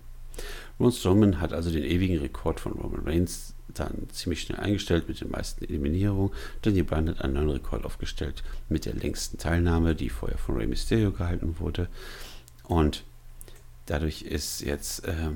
[0.77, 5.21] Braun Strowman hat also den ewigen Rekord von Roman Reigns dann ziemlich schnell eingestellt mit
[5.21, 6.31] den meisten Eliminierungen.
[6.61, 10.67] Daniel Bryan hat einen neuen Rekord aufgestellt mit der längsten Teilnahme, die vorher von Rey
[10.67, 11.87] Mysterio gehalten wurde.
[12.63, 13.03] Und
[13.85, 15.31] dadurch ist jetzt, äh,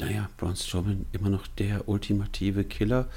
[0.00, 3.08] naja, Braun Strowman immer noch der ultimative Killer,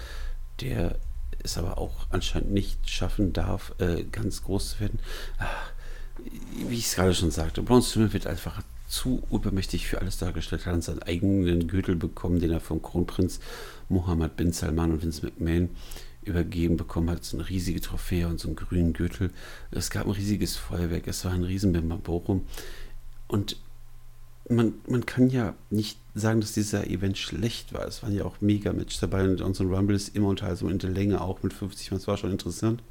[0.61, 0.97] der
[1.43, 4.99] es aber auch anscheinend nicht schaffen darf, äh, ganz groß zu werden.
[5.39, 5.71] Ach,
[6.67, 10.65] wie ich es gerade schon sagte, Braun Strowman wird einfach zu übermächtig für alles dargestellt
[10.65, 13.39] hat und seinen eigenen Gürtel bekommen, den er vom Kronprinz
[13.87, 15.69] Mohammed bin Salman und Vince McMahon
[16.23, 17.23] übergeben bekommen hat.
[17.23, 19.31] So eine riesige Trophäe und so einen grünen Gürtel.
[19.71, 22.45] Es gab ein riesiges Feuerwerk, es war ein riesen Bimbaborum.
[23.29, 23.55] Und
[24.49, 27.87] man, man kann ja nicht sagen, dass dieser Event schlecht war.
[27.87, 31.21] Es waren ja auch Mega-Matches dabei und unsere Rumble ist immer unterhaltsam in der Länge
[31.21, 32.83] auch mit 50 Es war schon interessant.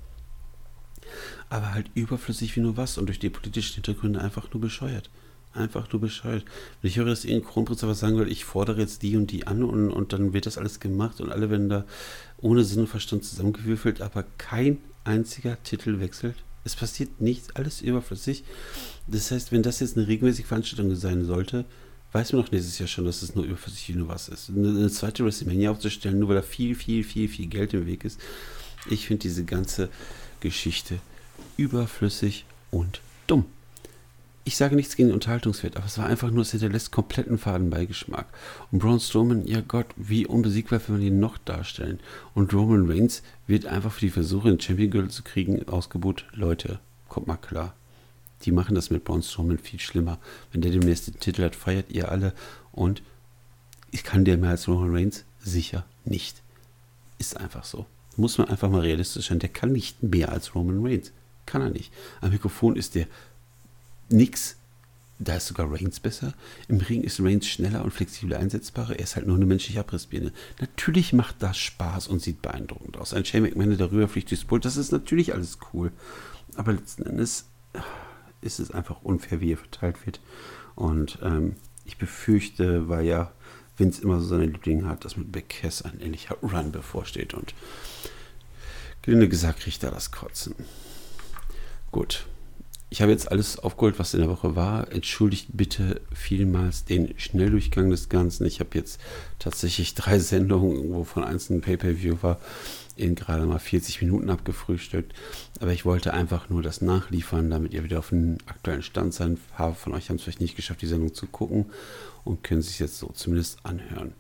[1.51, 5.11] Aber halt überflüssig wie nur was und durch die politischen Hintergründe einfach nur bescheuert.
[5.53, 6.45] Einfach nur bescheuert.
[6.81, 9.49] Wenn ich höre, dass irgendein Kronprinz was sagen will, ich fordere jetzt die und die
[9.49, 11.85] an und, und dann wird das alles gemacht und alle werden da
[12.39, 16.37] ohne Sinn und Verstand zusammengewürfelt, aber kein einziger Titel wechselt.
[16.63, 18.45] Es passiert nichts, alles überflüssig.
[19.09, 21.65] Das heißt, wenn das jetzt eine regelmäßige Veranstaltung sein sollte,
[22.13, 24.51] weiß man doch nächstes Jahr schon, dass es nur überflüssig nur was ist.
[24.51, 28.05] Eine, eine zweite WrestleMania aufzustellen, nur weil da viel, viel, viel, viel Geld im Weg
[28.05, 28.21] ist.
[28.89, 29.89] Ich finde diese ganze
[30.39, 31.01] Geschichte
[31.57, 33.47] überflüssig und dumm
[34.51, 38.27] ich sage nichts gegen den Unterhaltungswert, aber es war einfach nur, es hinterlässt kompletten Fadenbeigeschmack.
[38.73, 42.01] Und Braun Strowman, ja Gott, wie unbesiegbar will man ihn noch darstellen?
[42.35, 46.25] Und Roman Reigns wird einfach für die Versuche, den Champion Gürtel zu kriegen, ausgebucht.
[46.33, 47.75] Leute, kommt mal klar.
[48.43, 50.19] Die machen das mit Braun Strowman viel schlimmer.
[50.51, 52.33] Wenn der demnächst den Titel hat, feiert ihr alle.
[52.73, 53.03] Und
[53.93, 56.43] ich kann dir mehr als Roman Reigns sicher nicht.
[57.19, 57.87] Ist einfach so.
[58.17, 59.39] Muss man einfach mal realistisch sein.
[59.39, 61.13] Der kann nicht mehr als Roman Reigns.
[61.47, 61.93] Kann er nicht.
[62.21, 63.07] Am Mikrofon ist der
[64.11, 64.57] nix.
[65.19, 66.33] Da ist sogar Reigns besser.
[66.69, 68.95] Im Ring ist Reigns schneller und flexibler einsetzbarer.
[68.95, 70.33] Er ist halt nur eine menschliche Abrissbirne.
[70.61, 73.13] Natürlich macht das Spaß und sieht beeindruckend aus.
[73.13, 75.93] Ein Shane McMahon, der darüber fliegt durchs Pult, das ist natürlich alles cool.
[76.57, 77.45] Aber letzten Endes
[78.41, 80.21] ist es einfach unfair, wie er verteilt wird.
[80.75, 83.33] Und ähm, ich befürchte, weil ja
[83.77, 87.35] Vince immer so seine Lieblinge hat, dass mit Beck Cass ein ähnlicher Run bevorsteht.
[87.35, 87.55] Und
[89.03, 90.55] gelinde gesagt, kriegt er das Kotzen.
[91.91, 92.27] Gut,
[92.93, 94.91] ich habe jetzt alles aufgeholt, was in der Woche war.
[94.93, 98.47] Entschuldigt bitte vielmals den Schnelldurchgang des Ganzen.
[98.47, 99.01] Ich habe jetzt
[99.39, 102.41] tatsächlich drei Sendungen, wovon eins ein Pay-Per-View war,
[102.97, 105.15] in gerade mal 40 Minuten abgefrühstückt.
[105.61, 109.33] Aber ich wollte einfach nur das nachliefern, damit ihr wieder auf dem aktuellen Stand sein.
[109.33, 111.67] Ein paar von euch haben es vielleicht nicht geschafft, die Sendung zu gucken
[112.25, 114.15] und können sich jetzt so zumindest anhören.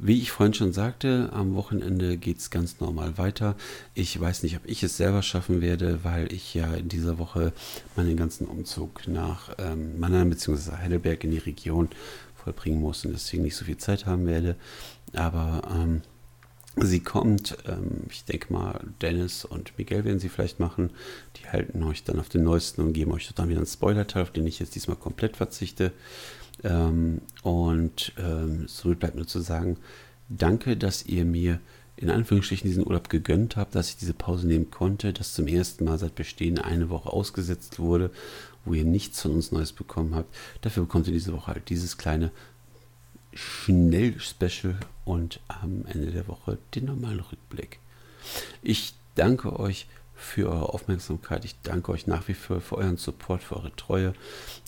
[0.00, 3.56] Wie ich vorhin schon sagte, am Wochenende geht es ganz normal weiter.
[3.94, 7.52] Ich weiß nicht, ob ich es selber schaffen werde, weil ich ja in dieser Woche
[7.96, 10.76] meinen ganzen Umzug nach ähm, Mannheim bzw.
[10.76, 11.88] Heidelberg in die Region
[12.36, 14.54] vollbringen muss und deswegen nicht so viel Zeit haben werde.
[15.14, 16.02] Aber ähm,
[16.76, 17.58] sie kommt.
[17.66, 20.90] Ähm, ich denke mal, Dennis und Miguel werden sie vielleicht machen.
[21.38, 24.30] Die halten euch dann auf den neuesten und geben euch dann wieder einen Spoiler-Teil, auf
[24.30, 25.92] den ich jetzt diesmal komplett verzichte.
[26.64, 29.76] Ähm, und ähm, somit bleibt nur zu sagen,
[30.28, 31.60] danke, dass ihr mir
[31.96, 35.84] in Anführungsstrichen diesen Urlaub gegönnt habt, dass ich diese Pause nehmen konnte, dass zum ersten
[35.84, 38.10] Mal seit Bestehen eine Woche ausgesetzt wurde,
[38.64, 40.34] wo ihr nichts von uns Neues bekommen habt.
[40.60, 42.30] Dafür bekommt ihr diese Woche halt dieses kleine
[43.34, 47.80] Schnell-Special und am Ende der Woche den normalen Rückblick.
[48.62, 49.86] Ich danke euch
[50.18, 51.44] für eure Aufmerksamkeit.
[51.44, 54.12] Ich danke euch nach wie vor für euren Support, für eure Treue,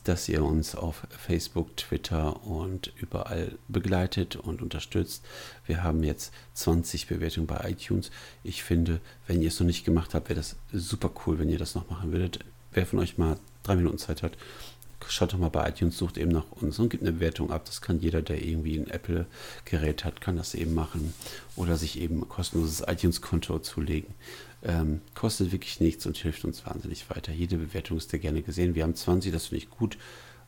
[0.05, 5.25] dass ihr uns auf Facebook, Twitter und überall begleitet und unterstützt.
[5.67, 8.11] Wir haben jetzt 20 Bewertungen bei iTunes.
[8.45, 11.59] Ich finde, wenn ihr es noch nicht gemacht habt, wäre das super cool, wenn ihr
[11.59, 12.39] das noch machen würdet.
[12.73, 14.39] Wer von euch mal drei Minuten Zeit hat,
[15.09, 17.65] schaut doch mal bei iTunes, sucht eben nach uns und gibt eine Bewertung ab.
[17.65, 21.13] Das kann jeder, der irgendwie ein Apple-Gerät hat, kann das eben machen.
[21.57, 24.15] Oder sich eben ein kostenloses iTunes-Konto zulegen.
[24.63, 27.33] Ähm, kostet wirklich nichts und hilft uns wahnsinnig weiter.
[27.33, 28.75] Jede Bewertung ist dir gerne gesehen.
[28.75, 29.97] Wir haben 20, das finde ich gut,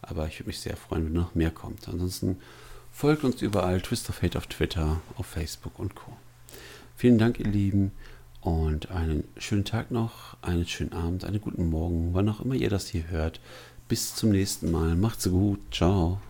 [0.03, 1.89] aber ich würde mich sehr freuen, wenn noch mehr kommt.
[1.89, 2.37] Ansonsten
[2.91, 6.13] folgt uns überall, Twist of Hate auf Twitter, auf Facebook und Co.
[6.95, 7.93] Vielen Dank, ihr Lieben,
[8.43, 12.71] und einen schönen Tag noch, einen schönen Abend, einen guten Morgen, wann auch immer ihr
[12.71, 13.41] das hier hört.
[13.89, 14.97] Bis zum nächsten Mal.
[14.97, 15.61] Macht's gut.
[15.71, 16.21] Ciao.